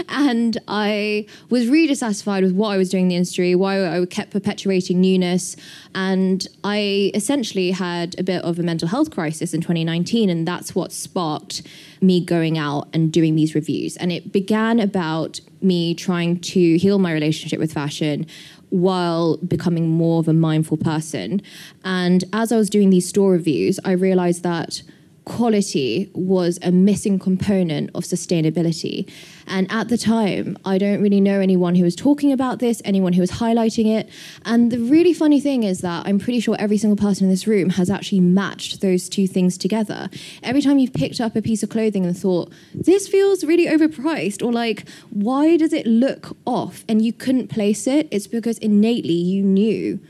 [0.08, 4.04] and I was really dissatisfied with what I was doing in the industry, why I
[4.06, 5.56] kept perpetuating newness.
[5.94, 10.28] And I essentially had a bit of a mental health crisis in 2019.
[10.30, 11.62] And that's what sparked
[12.00, 13.96] me going out and doing these reviews.
[13.96, 18.26] And it began about me trying to heal my relationship with fashion
[18.72, 21.42] while becoming more of a mindful person.
[21.84, 24.82] And as I was doing these store reviews, I realized that
[25.26, 29.08] quality was a missing component of sustainability.
[29.52, 33.12] And at the time, I don't really know anyone who was talking about this, anyone
[33.12, 34.08] who was highlighting it.
[34.46, 37.46] And the really funny thing is that I'm pretty sure every single person in this
[37.46, 40.08] room has actually matched those two things together.
[40.42, 44.42] Every time you've picked up a piece of clothing and thought, this feels really overpriced,
[44.42, 46.82] or like, why does it look off?
[46.88, 50.00] And you couldn't place it, it's because innately you knew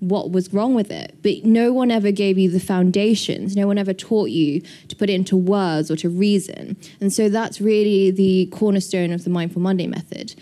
[0.00, 1.14] what was wrong with it.
[1.22, 3.54] But no one ever gave you the foundations.
[3.54, 6.76] No one ever taught you to put it into words or to reason.
[7.00, 10.34] And so that's really the cornerstone of the Mindful Monday method.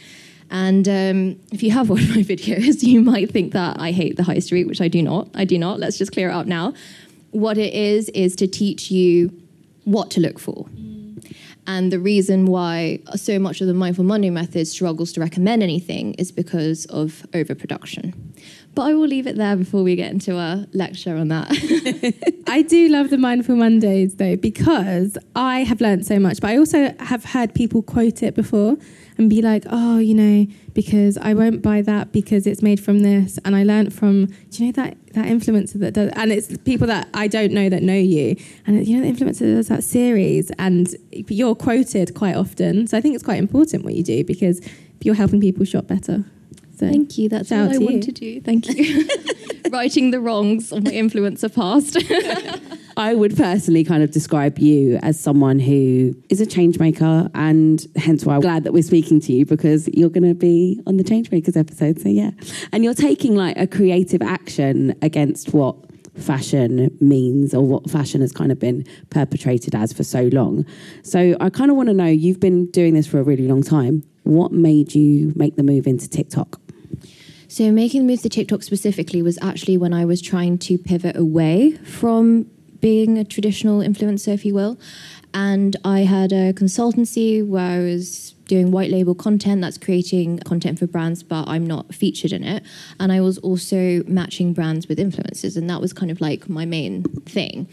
[0.50, 4.22] And um, if you have watched my videos, you might think that I hate the
[4.22, 5.28] high street, which I do not.
[5.34, 5.78] I do not.
[5.78, 6.72] Let's just clear it up now.
[7.30, 9.30] What it is, is to teach you
[9.84, 10.66] what to look for.
[11.66, 16.14] And the reason why so much of the Mindful Monday method struggles to recommend anything
[16.14, 18.34] is because of overproduction.
[18.78, 21.50] But I will leave it there before we get into a lecture on that.
[22.46, 26.58] I do love the Mindful Mondays though because I have learned so much, but I
[26.58, 28.76] also have heard people quote it before
[29.16, 33.00] and be like, "Oh, you know, because I won't buy that because it's made from
[33.00, 36.56] this." And I learned from, do you know that that influencer that does, and it's
[36.58, 39.68] people that I don't know that know you, and you know the influencer that does
[39.70, 42.86] that series, and you're quoted quite often.
[42.86, 44.60] So I think it's quite important what you do because
[45.02, 46.24] you're helping people shop better.
[46.78, 47.28] So Thank you.
[47.28, 48.40] That's all I want to do.
[48.40, 49.08] Thank you.
[49.70, 51.98] Righting the wrongs of my influencer past.
[52.96, 57.84] I would personally kind of describe you as someone who is a change maker, and
[57.96, 60.98] hence why I'm glad that we're speaking to you because you're going to be on
[60.98, 62.00] the change makers episode.
[62.00, 62.30] So yeah,
[62.72, 65.76] and you're taking like a creative action against what
[66.14, 70.64] fashion means or what fashion has kind of been perpetrated as for so long.
[71.02, 73.62] So I kind of want to know you've been doing this for a really long
[73.62, 74.04] time.
[74.22, 76.60] What made you make the move into TikTok?
[77.50, 81.16] So making the move to TikTok specifically was actually when I was trying to pivot
[81.16, 82.44] away from
[82.80, 84.78] being a traditional influencer, if you will.
[85.32, 90.78] And I had a consultancy where I was doing white label content that's creating content
[90.78, 92.64] for brands, but I'm not featured in it.
[92.98, 96.64] And I was also matching brands with influencers, and that was kind of like my
[96.64, 97.66] main thing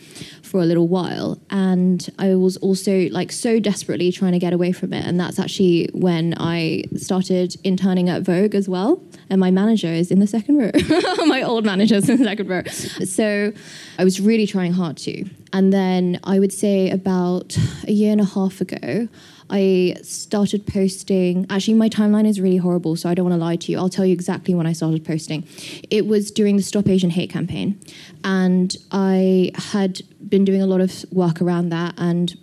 [0.43, 1.39] for a little while.
[1.49, 5.05] And I was also like so desperately trying to get away from it.
[5.05, 9.01] And that's actually when I started interning at Vogue as well.
[9.29, 10.71] And my manager is in the second row.
[11.25, 12.63] my old manager is in the second row.
[12.65, 13.53] So
[13.97, 15.25] I was really trying hard to.
[15.53, 17.57] And then I would say about
[17.87, 19.07] a year and a half ago,
[19.49, 21.45] I started posting.
[21.49, 23.77] Actually, my timeline is really horrible, so I don't want to lie to you.
[23.77, 25.47] I'll tell you exactly when I started posting.
[25.89, 27.79] It was during the Stop Asian Hate campaign,
[28.23, 31.93] and I had been doing a lot of work around that.
[31.97, 32.35] And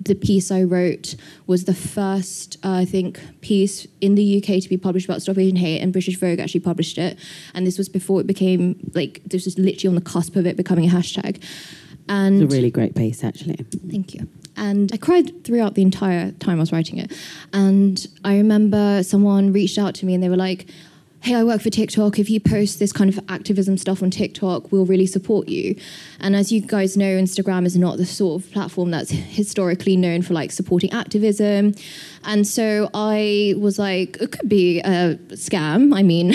[0.00, 1.14] the piece I wrote
[1.46, 5.36] was the first, uh, I think, piece in the UK to be published about Stop
[5.36, 7.18] Asian Hate, and British Vogue actually published it.
[7.54, 10.56] And this was before it became like this was literally on the cusp of it
[10.56, 11.42] becoming a hashtag.
[12.08, 13.56] And It's a really great piece, actually.
[13.90, 14.28] Thank you.
[14.56, 17.12] And I cried throughout the entire time I was writing it.
[17.52, 20.66] And I remember someone reached out to me and they were like,
[21.20, 22.20] Hey, I work for TikTok.
[22.20, 25.74] If you post this kind of activism stuff on TikTok, we'll really support you.
[26.20, 30.22] And as you guys know, Instagram is not the sort of platform that's historically known
[30.22, 31.74] for like supporting activism.
[32.22, 35.96] And so I was like, it could be a scam.
[35.96, 36.32] I mean,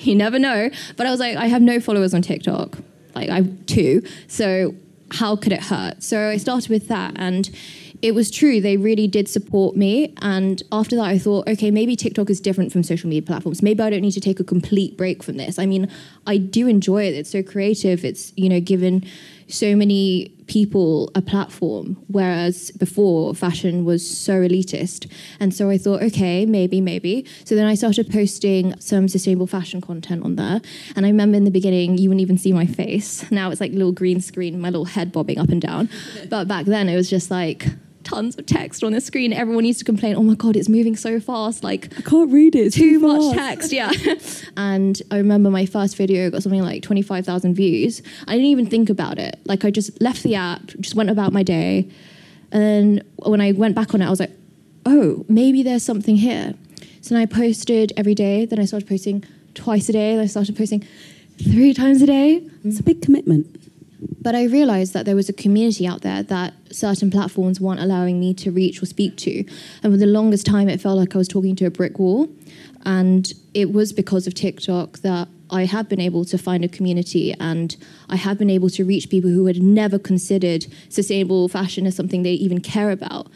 [0.00, 0.70] you never know.
[0.96, 2.78] But I was like, I have no followers on TikTok.
[3.16, 4.02] Like I have two.
[4.28, 4.74] So
[5.12, 6.02] how could it hurt?
[6.02, 7.50] So I started with that and
[8.00, 8.60] it was true.
[8.60, 10.14] They really did support me.
[10.22, 13.62] And after that, I thought, okay, maybe TikTok is different from social media platforms.
[13.62, 15.58] Maybe I don't need to take a complete break from this.
[15.58, 15.90] I mean,
[16.26, 17.14] I do enjoy it.
[17.14, 18.04] It's so creative.
[18.04, 19.04] It's, you know, given
[19.48, 25.10] so many people a platform, whereas before fashion was so elitist.
[25.40, 27.26] And so I thought, okay, maybe, maybe.
[27.44, 30.60] So then I started posting some sustainable fashion content on there.
[30.96, 33.30] And I remember in the beginning, you wouldn't even see my face.
[33.30, 35.88] Now it's like a little green screen, my little head bobbing up and down.
[36.28, 37.66] But back then it was just like,
[38.08, 39.32] tons of text on the screen.
[39.32, 41.62] Everyone used to complain, "Oh my god, it's moving so fast!
[41.62, 42.66] Like I can't read it.
[42.66, 43.92] It's too much text." Yeah.
[44.56, 48.02] and I remember my first video got something like twenty five thousand views.
[48.26, 49.38] I didn't even think about it.
[49.44, 51.88] Like I just left the app, just went about my day,
[52.50, 54.32] and then when I went back on it, I was like,
[54.86, 56.54] "Oh, maybe there's something here."
[57.02, 58.46] So then I posted every day.
[58.46, 60.14] Then I started posting twice a day.
[60.14, 60.84] Then I started posting
[61.38, 62.40] three times a day.
[62.40, 62.66] Mm.
[62.66, 63.46] It's a big commitment.
[64.00, 68.20] But I realized that there was a community out there that certain platforms weren't allowing
[68.20, 69.44] me to reach or speak to.
[69.82, 72.28] And for the longest time, it felt like I was talking to a brick wall.
[72.84, 77.34] And it was because of TikTok that I have been able to find a community
[77.40, 77.76] and
[78.08, 82.22] I have been able to reach people who had never considered sustainable fashion as something
[82.22, 83.28] they even care about.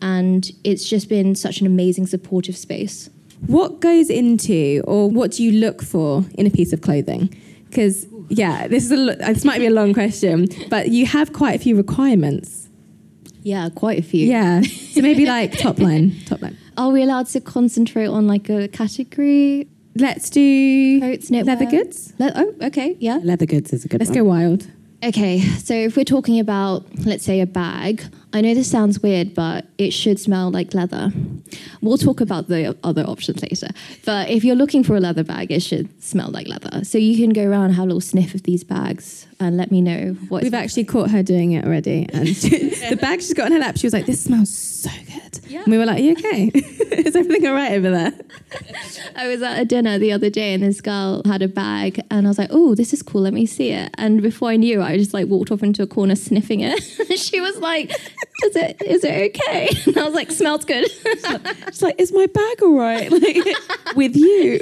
[0.00, 3.10] And it's just been such an amazing supportive space.
[3.46, 7.34] What goes into, or what do you look for in a piece of clothing?
[7.68, 11.32] Because yeah, this is a lo- this might be a long question, but you have
[11.32, 12.68] quite a few requirements.
[13.42, 14.26] Yeah, quite a few.
[14.26, 16.56] Yeah, so maybe like top line, top line.
[16.76, 19.68] Are we allowed to concentrate on like a category?
[19.96, 21.46] Let's do Coats, knitwear.
[21.46, 22.12] leather goods.
[22.18, 23.18] Le- oh, okay, yeah.
[23.22, 24.18] Leather goods is a good Let's one.
[24.18, 24.66] go wild.
[25.02, 28.02] Okay, so if we're talking about, let's say, a bag,
[28.32, 31.12] I know this sounds weird, but it should smell like leather.
[31.80, 33.68] We'll talk about the other options later.
[34.04, 36.84] But if you're looking for a leather bag, it should smell like leather.
[36.84, 39.70] So you can go around and have a little sniff of these bags and let
[39.70, 40.42] me know what.
[40.42, 43.58] We've actually caught her doing it already, and she, the bag she's got in her
[43.58, 45.62] lap, she was like, "This smells so good." Yeah.
[45.62, 46.44] And we were like, "You okay?
[46.54, 48.12] Is everything all right over there?"
[49.16, 52.26] I was at a dinner the other day and this girl had a bag and
[52.26, 53.22] I was like, oh, this is cool.
[53.22, 53.90] Let me see it.
[53.98, 56.80] And before I knew, I just like walked off into a corner sniffing it.
[57.18, 57.90] she was like,
[58.44, 59.68] is it is it okay?
[59.86, 60.88] And I was like, smells good.
[60.90, 64.60] She's like, "Is my bag all right?" Like with you.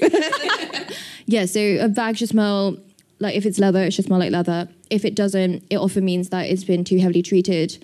[1.26, 2.76] Yeah, so a bag should smell
[3.18, 4.68] like if it's leather, it should smell like leather.
[4.90, 7.82] If it doesn't, it often means that it's been too heavily treated,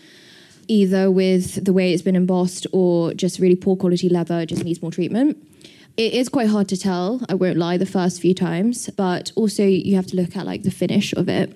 [0.68, 4.82] either with the way it's been embossed or just really poor quality leather, just needs
[4.82, 5.36] more treatment.
[5.96, 9.64] It is quite hard to tell, I won't lie, the first few times, but also
[9.64, 11.54] you have to look at like the finish of it.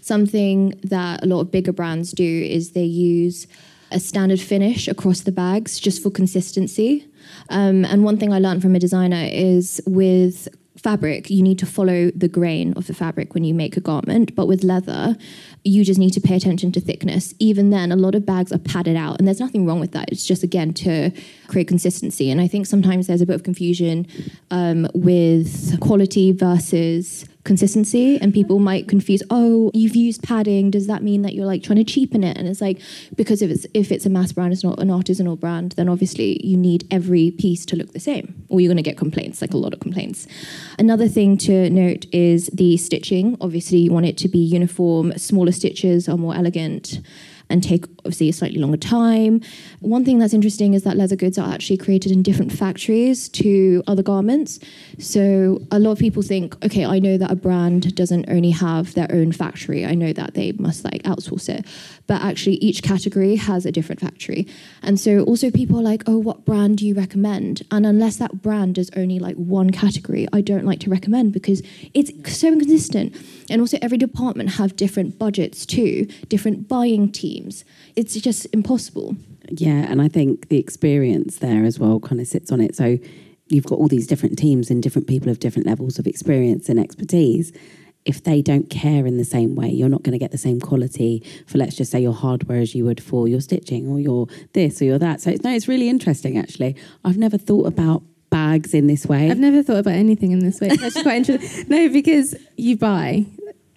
[0.00, 3.48] Something that a lot of bigger brands do is they use
[3.90, 7.06] a standard finish across the bags just for consistency.
[7.48, 11.66] Um, and one thing I learned from a designer is with fabric, you need to
[11.66, 14.34] follow the grain of the fabric when you make a garment.
[14.34, 15.16] But with leather,
[15.64, 17.34] you just need to pay attention to thickness.
[17.38, 20.10] Even then, a lot of bags are padded out, and there's nothing wrong with that.
[20.12, 21.10] It's just, again, to
[21.48, 22.30] create consistency.
[22.30, 24.06] And I think sometimes there's a bit of confusion
[24.50, 31.02] um, with quality versus consistency and people might confuse oh you've used padding does that
[31.02, 32.80] mean that you're like trying to cheapen it and it's like
[33.16, 36.40] because if it's if it's a mass brand it's not an artisanal brand then obviously
[36.44, 39.52] you need every piece to look the same or you're going to get complaints like
[39.52, 40.26] a lot of complaints
[40.78, 45.52] another thing to note is the stitching obviously you want it to be uniform smaller
[45.54, 47.00] stitches are more elegant
[47.48, 49.40] and take obviously a slightly longer time.
[49.80, 53.82] One thing that's interesting is that leather goods are actually created in different factories to
[53.86, 54.58] other garments.
[54.98, 58.94] So a lot of people think, okay, I know that a brand doesn't only have
[58.94, 59.84] their own factory.
[59.84, 61.66] I know that they must like outsource it.
[62.06, 64.46] But actually each category has a different factory.
[64.82, 67.62] And so also people are like, oh, what brand do you recommend?
[67.70, 71.62] And unless that brand is only like one category, I don't like to recommend because
[71.94, 73.16] it's so inconsistent.
[73.48, 77.64] And also every department have different budgets too, different buying teams
[77.96, 79.16] it's just impossible.
[79.48, 82.74] Yeah, and I think the experience there as well kind of sits on it.
[82.74, 82.98] So
[83.48, 86.78] you've got all these different teams and different people of different levels of experience and
[86.78, 87.52] expertise.
[88.04, 90.60] If they don't care in the same way, you're not going to get the same
[90.60, 94.26] quality for, let's just say, your hardware as you would for your stitching or your
[94.52, 95.20] this or your that.
[95.20, 96.76] So it's, no, it's really interesting actually.
[97.04, 99.30] I've never thought about bags in this way.
[99.30, 100.68] I've never thought about anything in this way.
[100.68, 101.66] That's quite interesting.
[101.68, 103.26] No, because you buy.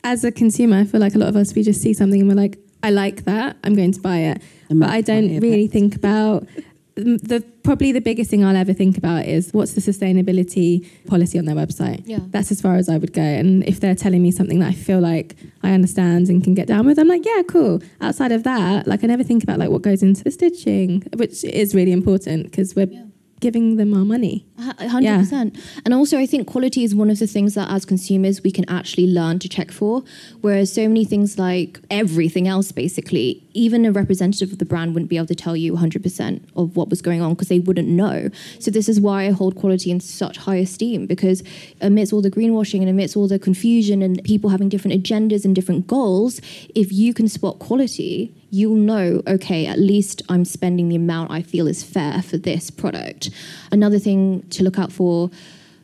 [0.03, 2.30] As a consumer, I feel like a lot of us we just see something and
[2.30, 3.58] we're like, I like that.
[3.64, 4.42] I'm going to buy it.
[4.70, 6.48] but I don't really think about
[6.96, 11.46] the probably the biggest thing I'll ever think about is what's the sustainability policy on
[11.46, 12.02] their website.
[12.06, 12.20] Yeah.
[12.30, 13.22] That's as far as I would go.
[13.22, 16.68] And if they're telling me something that I feel like I understand and can get
[16.68, 17.82] down with, I'm like, yeah, cool.
[18.02, 21.44] Outside of that, like I never think about like what goes into the stitching, which
[21.44, 23.04] is really important because we're yeah
[23.40, 24.46] giving them our money.
[24.60, 25.02] 100%.
[25.02, 25.62] Yeah.
[25.86, 28.68] And also, I think quality is one of the things that as consumers we can
[28.70, 30.04] actually learn to check for.
[30.42, 35.10] Whereas so many things like everything else, basically, even a representative of the brand wouldn't
[35.10, 38.30] be able to tell you 100% of what was going on because they wouldn't know.
[38.60, 41.44] So, this is why I hold quality in such high esteem because
[41.80, 45.54] amidst all the greenwashing and amidst all the confusion and people having different agendas and
[45.54, 46.42] different goals,
[46.74, 51.41] if you can spot quality, you'll know, okay, at least I'm spending the amount I
[51.41, 53.30] feel is fair for this product.
[53.72, 55.30] Another thing to look out for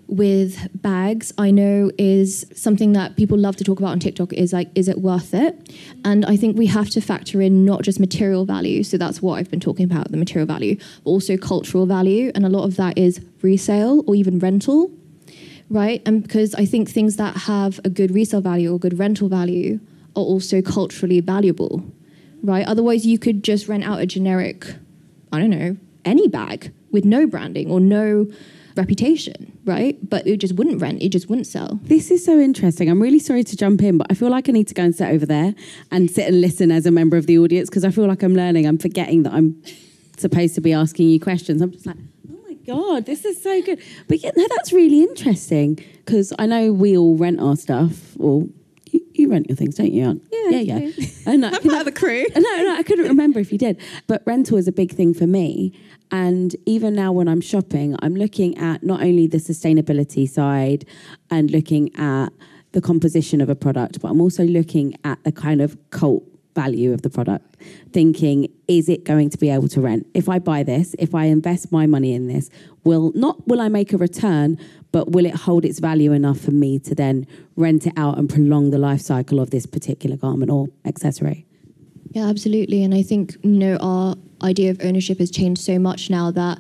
[0.08, 4.52] with bags i know is something that people love to talk about on tiktok is
[4.52, 5.74] like is it worth it?
[6.04, 9.36] And i think we have to factor in not just material value so that's what
[9.40, 12.76] i've been talking about the material value but also cultural value and a lot of
[12.76, 14.92] that is resale or even rental
[15.70, 16.02] right?
[16.06, 19.80] And because i think things that have a good resale value or good rental value
[20.16, 21.84] are also culturally valuable
[22.44, 22.68] right?
[22.68, 24.68] Otherwise, you could just rent out a generic,
[25.32, 28.28] I don't know, any bag with no branding or no
[28.76, 29.98] reputation, right?
[30.08, 31.80] But it just wouldn't rent, it just wouldn't sell.
[31.84, 32.90] This is so interesting.
[32.90, 34.96] I'm really sorry to jump in, but I feel like I need to go and
[34.96, 35.56] sit over there
[35.92, 38.36] and sit and listen as a member of the audience because I feel like I'm
[38.36, 38.66] learning.
[38.66, 39.62] I'm forgetting that I'm
[40.18, 41.62] supposed to be asking you questions.
[41.62, 41.98] I'm just like,
[42.32, 43.82] oh my God, this is so good.
[44.08, 45.76] But yeah, no, that's really interesting
[46.06, 48.48] because I know we all rent our stuff or
[49.14, 50.22] you rent your things, don't you?
[50.32, 51.06] Yeah, yeah, yeah.
[51.26, 52.26] And I'm part of the crew.
[52.36, 53.80] No, no, I couldn't remember if you did.
[54.08, 55.72] But rental is a big thing for me.
[56.12, 60.86] And even now, when I'm shopping, I'm looking at not only the sustainability side
[61.32, 62.30] and looking at
[62.74, 66.24] the composition of a product, but I'm also looking at the kind of cult
[66.54, 67.58] value of the product,
[67.92, 70.06] thinking, is it going to be able to rent?
[70.14, 72.50] If I buy this, if I invest my money in this,
[72.84, 74.58] will not will I make a return,
[74.94, 77.28] but will it hold its value enough for me to then
[77.58, 81.46] rent it out and prolong the life cycle of this particular garment or accessory?
[82.12, 82.84] Yeah, absolutely.
[82.84, 86.60] And I think, you know, our idea of ownership has changed so much now that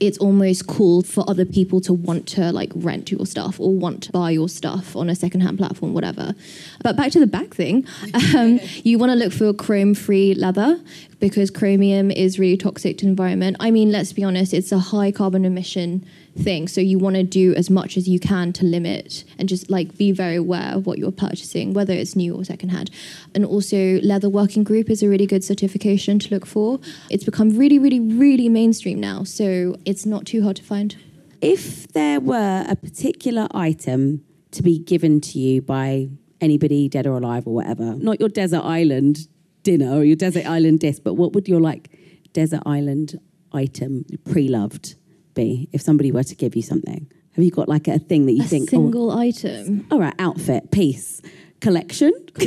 [0.00, 4.02] it's almost cool for other people to want to like rent your stuff or want
[4.02, 6.34] to buy your stuff on a secondhand platform, whatever.
[6.82, 7.86] But back to the back thing,
[8.36, 10.80] um, you want to look for chrome-free leather
[11.20, 13.58] because chromium is really toxic to the environment.
[13.60, 16.04] I mean, let's be honest, it's a high carbon emission
[16.36, 16.68] thing.
[16.68, 19.96] So you want to do as much as you can to limit and just like
[19.96, 22.90] be very aware of what you're purchasing, whether it's new or secondhand.
[23.34, 26.80] And also, Leather Working Group is a really good certification to look for.
[27.10, 29.24] It's become really, really, really mainstream now.
[29.24, 30.96] So it's not too hard to find.
[31.40, 36.08] If there were a particular item to be given to you by
[36.40, 39.28] anybody dead or alive or whatever, not your desert island
[39.62, 41.90] dinner or your desert island disc, but what would your like
[42.32, 43.18] desert island
[43.52, 44.96] item pre-loved
[45.34, 47.06] be if somebody were to give you something?
[47.32, 48.68] Have you got like a thing that you a think?
[48.68, 49.86] Oh, single oh, item.
[49.90, 51.20] All right, outfit, piece,
[51.60, 52.12] collection.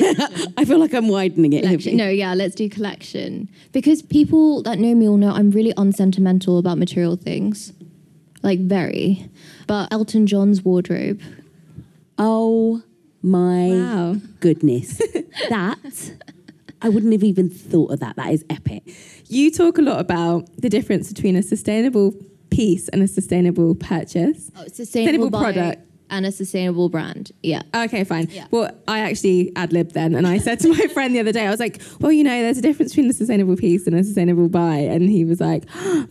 [0.57, 1.93] I feel like I'm widening it.
[1.93, 6.57] No, yeah, let's do collection because people that know me will know I'm really unsentimental
[6.57, 7.73] about material things,
[8.43, 9.29] like very.
[9.65, 11.21] But Elton John's wardrobe
[12.17, 12.81] Oh
[13.21, 14.15] my Wow.
[14.39, 14.97] goodness.
[15.49, 16.11] that,
[16.81, 18.15] I wouldn't have even thought of that.
[18.15, 18.83] That is epic.
[19.27, 22.15] You talk a lot about the difference between a sustainable
[22.49, 24.51] piece and a sustainable purchase.
[24.55, 25.81] Oh, Sustainable sustainable, product.
[26.09, 27.31] and a sustainable brand.
[27.43, 27.61] Yeah.
[27.75, 28.27] Okay, fine.
[28.31, 28.47] Yeah.
[28.51, 31.45] Well, I actually ad libbed then, and I said to my friend the other day,
[31.45, 34.03] I was like, "Well, you know, there's a difference between a sustainable piece and a
[34.03, 36.07] sustainable buy," and he was like, and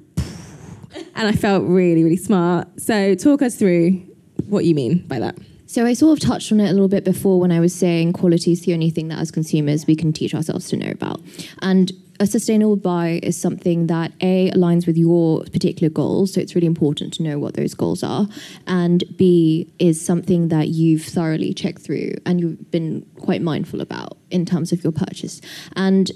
[1.29, 2.69] I felt really, really smart.
[2.81, 4.03] So, talk us through
[4.49, 5.37] what you mean by that.
[5.69, 8.13] So I sort of touched on it a little bit before when I was saying
[8.13, 11.21] quality is the only thing that as consumers we can teach ourselves to know about.
[11.61, 16.55] And a sustainable buy is something that A aligns with your particular goals, so it's
[16.55, 18.29] really important to know what those goals are.
[18.67, 24.17] And B is something that you've thoroughly checked through and you've been quite mindful about
[24.31, 25.41] in terms of your purchase.
[25.75, 26.11] And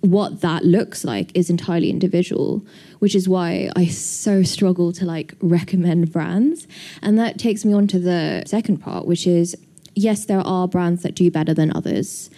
[0.00, 2.66] what that looks like is entirely individual,
[2.98, 6.66] which is why I so struggle to like recommend brands.
[7.00, 9.56] And that takes me on to the second part, which is
[9.94, 12.28] yes, there are brands that do better than others,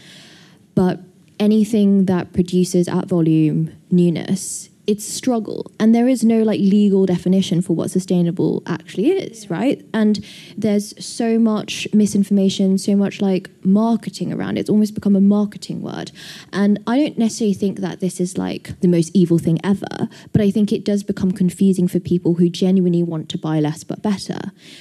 [0.75, 1.01] but
[1.39, 5.71] anything that produces at volume newness it's struggle.
[5.81, 9.85] And there is no like legal definition for what sustainable actually is right?
[9.93, 10.25] And
[10.57, 14.63] there's so much misinformation so much like marketing around it.
[14.63, 16.13] It's almost become a marketing word.
[16.53, 20.41] And i don't necessarily think that this is like the most evil thing ever but
[20.41, 24.03] i think it does become confusing for people who genuinely want to buy less but
[24.03, 24.39] better.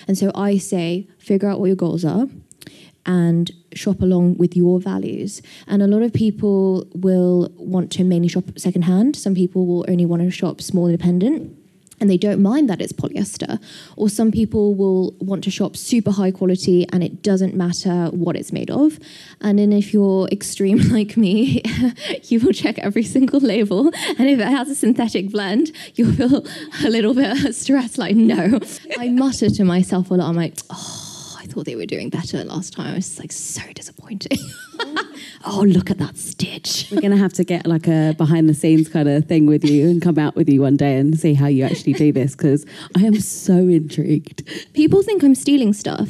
[0.08, 2.28] And so i say figure out what your goals are
[3.06, 5.42] and shop along with your values.
[5.68, 9.16] And a lot of people will want to mainly shop secondhand.
[9.16, 11.58] Some people will only want to shop small independent.
[12.02, 13.58] And they don't mind that it's polyester.
[13.96, 18.36] Or some people will want to shop super high quality and it doesn't matter what
[18.36, 19.00] it's made of.
[19.40, 21.62] And then if you're extreme like me,
[22.24, 23.92] you will check every single label.
[24.18, 26.46] And if it has a synthetic blend, you'll feel
[26.86, 28.60] a little bit stressed like, no.
[29.00, 30.28] I mutter to myself a lot.
[30.28, 30.95] I'm like, oh,
[31.56, 32.92] thought they were doing better last time.
[32.92, 34.38] I was like so disappointed.
[35.46, 36.90] oh, look at that stitch.
[36.92, 39.64] We're going to have to get like a behind the scenes kind of thing with
[39.64, 42.36] you and come out with you one day and see how you actually do this
[42.36, 42.66] because
[42.98, 44.46] I am so intrigued.
[44.74, 46.10] People think I'm stealing stuff.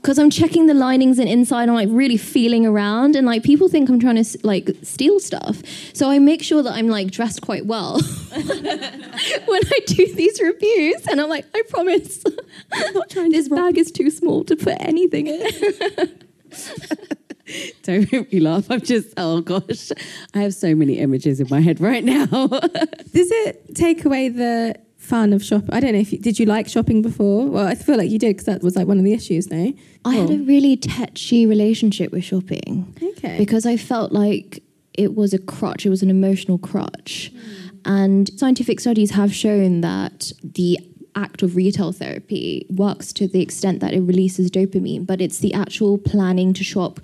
[0.00, 3.68] Because I'm checking the linings and inside, I'm like really feeling around, and like people
[3.68, 5.62] think I'm trying to like steal stuff.
[5.92, 8.00] So I make sure that I'm like dressed quite well
[8.32, 12.24] when I do these reviews, and I'm like, I promise,
[12.72, 13.30] I'm not trying.
[13.30, 16.20] This bag is too small to put anything in.
[17.82, 18.70] Don't make me laugh.
[18.70, 19.90] I'm just, oh gosh.
[20.34, 22.26] I have so many images in my head right now.
[22.26, 24.76] Does it take away the
[25.10, 25.64] fun of shop?
[25.70, 27.46] I don't know if you, did you like shopping before?
[27.46, 29.74] Well, I feel like you did because that was like one of the issues, no?
[30.04, 32.94] I had a really touchy relationship with shopping.
[33.02, 33.36] Okay.
[33.36, 34.62] Because I felt like
[34.94, 37.32] it was a crutch, it was an emotional crutch.
[37.32, 37.68] Hmm.
[37.84, 40.78] And scientific studies have shown that the
[41.16, 45.52] act of retail therapy works to the extent that it releases dopamine, but it's the
[45.54, 47.00] actual planning to shop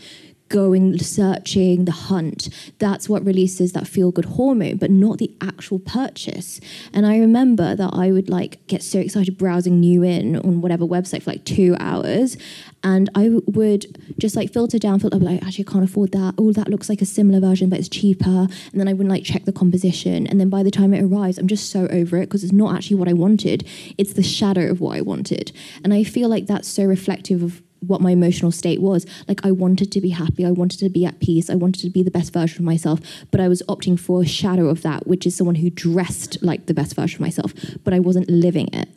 [0.48, 2.48] going searching the hunt.
[2.78, 6.60] That's what releases that feel good hormone but not the actual purchase.
[6.92, 10.84] And i remember that i would like get so excited browsing new in on whatever
[10.84, 12.36] website for like two hours
[12.82, 16.34] and i w- would just like filter down filter like actually I can't afford that.
[16.38, 18.28] Oh that looks like a similar version but it's cheaper.
[18.28, 20.26] And then i wouldn't like check the composition.
[20.26, 22.74] And then by the time it arrives i'm just so over it because it's not
[22.74, 23.66] actually what i wanted.
[23.98, 25.52] It's the shadow of what i wanted.
[25.82, 29.06] And i feel like that's so reflective of what my emotional state was.
[29.28, 31.90] Like I wanted to be happy, I wanted to be at peace, I wanted to
[31.90, 33.00] be the best version of myself,
[33.30, 36.66] but I was opting for a shadow of that, which is someone who dressed like
[36.66, 37.52] the best version of myself,
[37.84, 38.88] but I wasn't living it.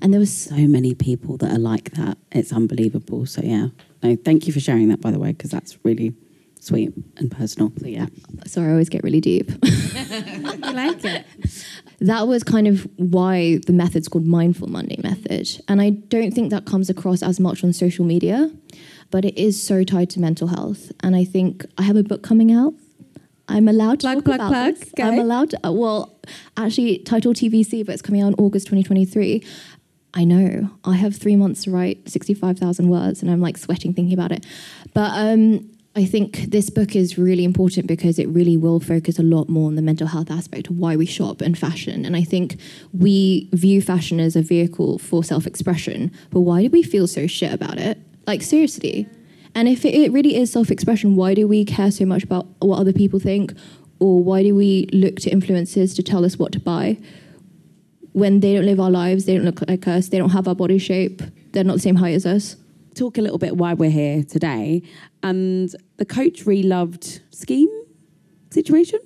[0.00, 2.18] And there was so many people that are like that.
[2.32, 3.26] It's unbelievable.
[3.26, 3.68] So yeah.
[4.02, 6.14] No, thank you for sharing that by the way, because that's really
[6.60, 7.72] sweet and personal.
[7.78, 8.06] So yeah.
[8.46, 9.50] sorry, I always get really deep.
[9.64, 11.26] I like it.
[12.00, 15.48] that was kind of why the method's called Mindful Monday Method.
[15.68, 18.50] And I don't think that comes across as much on social media,
[19.10, 20.92] but it is so tied to mental health.
[21.00, 22.74] And I think I have a book coming out.
[23.48, 24.74] I'm allowed to Plug, talk plug, about plug.
[24.76, 24.92] this.
[24.96, 25.04] Go.
[25.04, 25.72] I'm allowed to.
[25.72, 26.14] Well,
[26.56, 29.42] actually, title TBC, but it's coming out in August 2023.
[30.14, 30.70] I know.
[30.84, 34.44] I have three months to write 65,000 words, and I'm like sweating thinking about it.
[34.94, 39.22] But um, I think this book is really important because it really will focus a
[39.24, 42.04] lot more on the mental health aspect of why we shop and fashion.
[42.04, 42.56] And I think
[42.92, 47.26] we view fashion as a vehicle for self expression, but why do we feel so
[47.26, 47.98] shit about it?
[48.28, 49.08] Like, seriously.
[49.56, 52.78] And if it, really is self expression, why do we care so much about what
[52.78, 53.52] other people think?
[53.98, 56.96] Or why do we look to influencers to tell us what to buy?
[58.12, 60.54] when they don't live our lives, they don't look like us, they don't have our
[60.54, 61.22] body shape,
[61.52, 62.56] they're not the same height as us.
[62.94, 64.82] Talk a little bit why we're here today.
[65.22, 67.68] And the Coach Reloved scheme
[68.50, 69.00] situation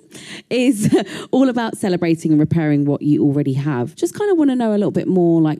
[0.49, 0.95] is
[1.31, 3.95] all about celebrating and repairing what you already have.
[3.95, 5.59] Just kind of want to know a little bit more like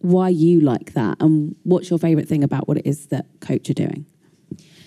[0.00, 3.70] why you like that and what's your favourite thing about what it is that Coach
[3.70, 4.04] are doing.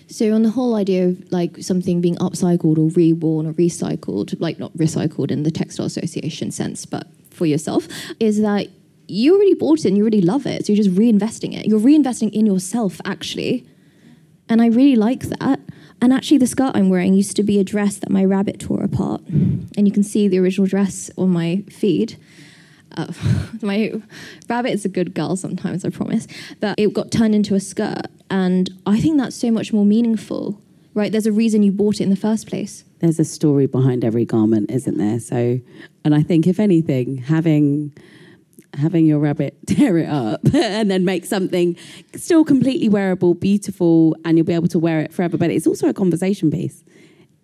[0.06, 4.58] So on the whole idea of like something being upcycled or reworn or recycled, like
[4.58, 7.86] not recycled in the textile association sense, but for yourself,
[8.18, 8.68] is that
[9.06, 10.66] you already bought it and you already love it.
[10.66, 11.66] So you're just reinvesting it.
[11.66, 13.66] You're reinvesting in yourself actually.
[14.48, 15.60] And I really like that.
[16.02, 18.82] And actually the skirt I'm wearing used to be a dress that my rabbit tore
[18.82, 19.22] apart.
[19.26, 22.16] And you can see the original dress on my feed.
[22.96, 23.12] Uh,
[23.62, 24.00] my
[24.48, 26.26] rabbit is a good girl sometimes, I promise.
[26.60, 28.06] But it got turned into a skirt.
[28.30, 30.60] And I think that's so much more meaningful,
[30.94, 31.12] right?
[31.12, 32.84] There's a reason you bought it in the first place.
[33.00, 35.20] There's a story behind every garment, isn't there?
[35.20, 35.60] So,
[36.04, 37.92] and I think if anything, having
[38.74, 41.76] having your rabbit tear it up and then make something
[42.14, 45.36] still completely wearable, beautiful, and you'll be able to wear it forever.
[45.36, 46.82] But it's also a conversation piece.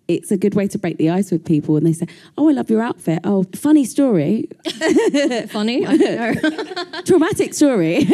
[0.07, 2.07] It's a good way to break the ice with people, and they say,
[2.37, 3.19] "Oh, I love your outfit.
[3.25, 4.47] Oh, funny story,
[5.49, 5.85] Funny?
[5.85, 8.07] I traumatic story."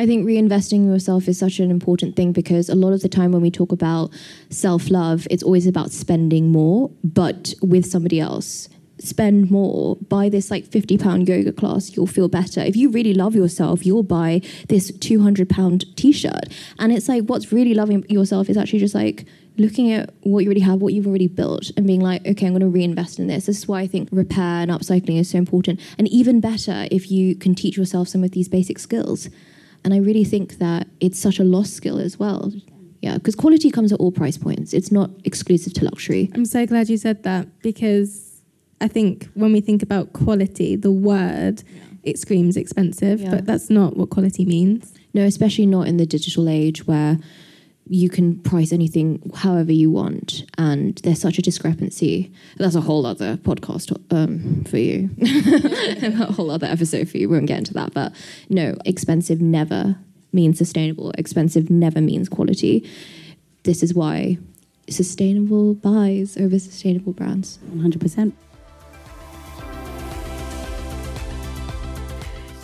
[0.00, 3.32] I think reinvesting yourself is such an important thing because a lot of the time
[3.32, 4.12] when we talk about
[4.50, 8.68] self love, it's always about spending more, but with somebody else.
[9.00, 12.60] Spend more, buy this like 50 pound yoga class, you'll feel better.
[12.60, 16.46] If you really love yourself, you'll buy this 200 pound t shirt.
[16.78, 19.24] And it's like, what's really loving yourself is actually just like
[19.56, 22.52] looking at what you already have, what you've already built, and being like, okay, I'm
[22.52, 23.46] going to reinvest in this.
[23.46, 25.80] This is why I think repair and upcycling is so important.
[25.98, 29.28] And even better if you can teach yourself some of these basic skills.
[29.84, 32.52] And I really think that it's such a lost skill as well.
[33.00, 34.72] Yeah, because quality comes at all price points.
[34.72, 36.30] It's not exclusive to luxury.
[36.34, 38.27] I'm so glad you said that because
[38.80, 41.62] I think when we think about quality, the word
[42.04, 43.30] it screams expensive, Yeah.
[43.30, 44.94] but that's not what quality means.
[45.14, 47.18] No, especially not in the digital age where
[47.90, 52.30] you can price anything however you want, and there's such a discrepancy.
[52.58, 57.28] That's a whole other podcast um, for you, a whole other episode for you.
[57.28, 58.12] We won't get into that, but
[58.50, 59.96] no, expensive never
[60.32, 61.10] means sustainable.
[61.12, 62.88] Expensive never means quality.
[63.64, 64.36] This is why
[64.88, 67.58] sustainable buys over sustainable brands.
[67.74, 68.32] 100%.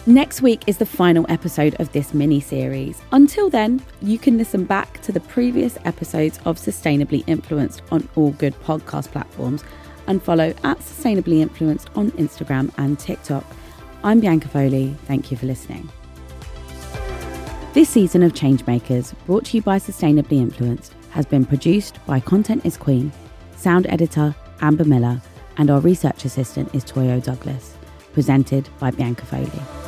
[0.07, 3.01] Next week is the final episode of this mini series.
[3.13, 8.33] Until then, you can listen back to the previous episodes of Sustainably Influenced on all
[8.33, 9.65] good podcast platforms
[10.07, 13.47] and follow at Sustainably Influenced on Instagram and TikTok.
[14.03, 14.95] I'm Bianca Foley.
[15.07, 15.89] Thank you for listening.
[17.73, 22.67] This season of Changemakers, brought to you by Sustainably Influenced, has been produced by Content
[22.67, 23.11] is Queen,
[23.57, 25.23] sound editor Amber Miller,
[25.57, 27.75] and our research assistant is Toyo Douglas.
[28.13, 29.84] Presented by Bianca Foley.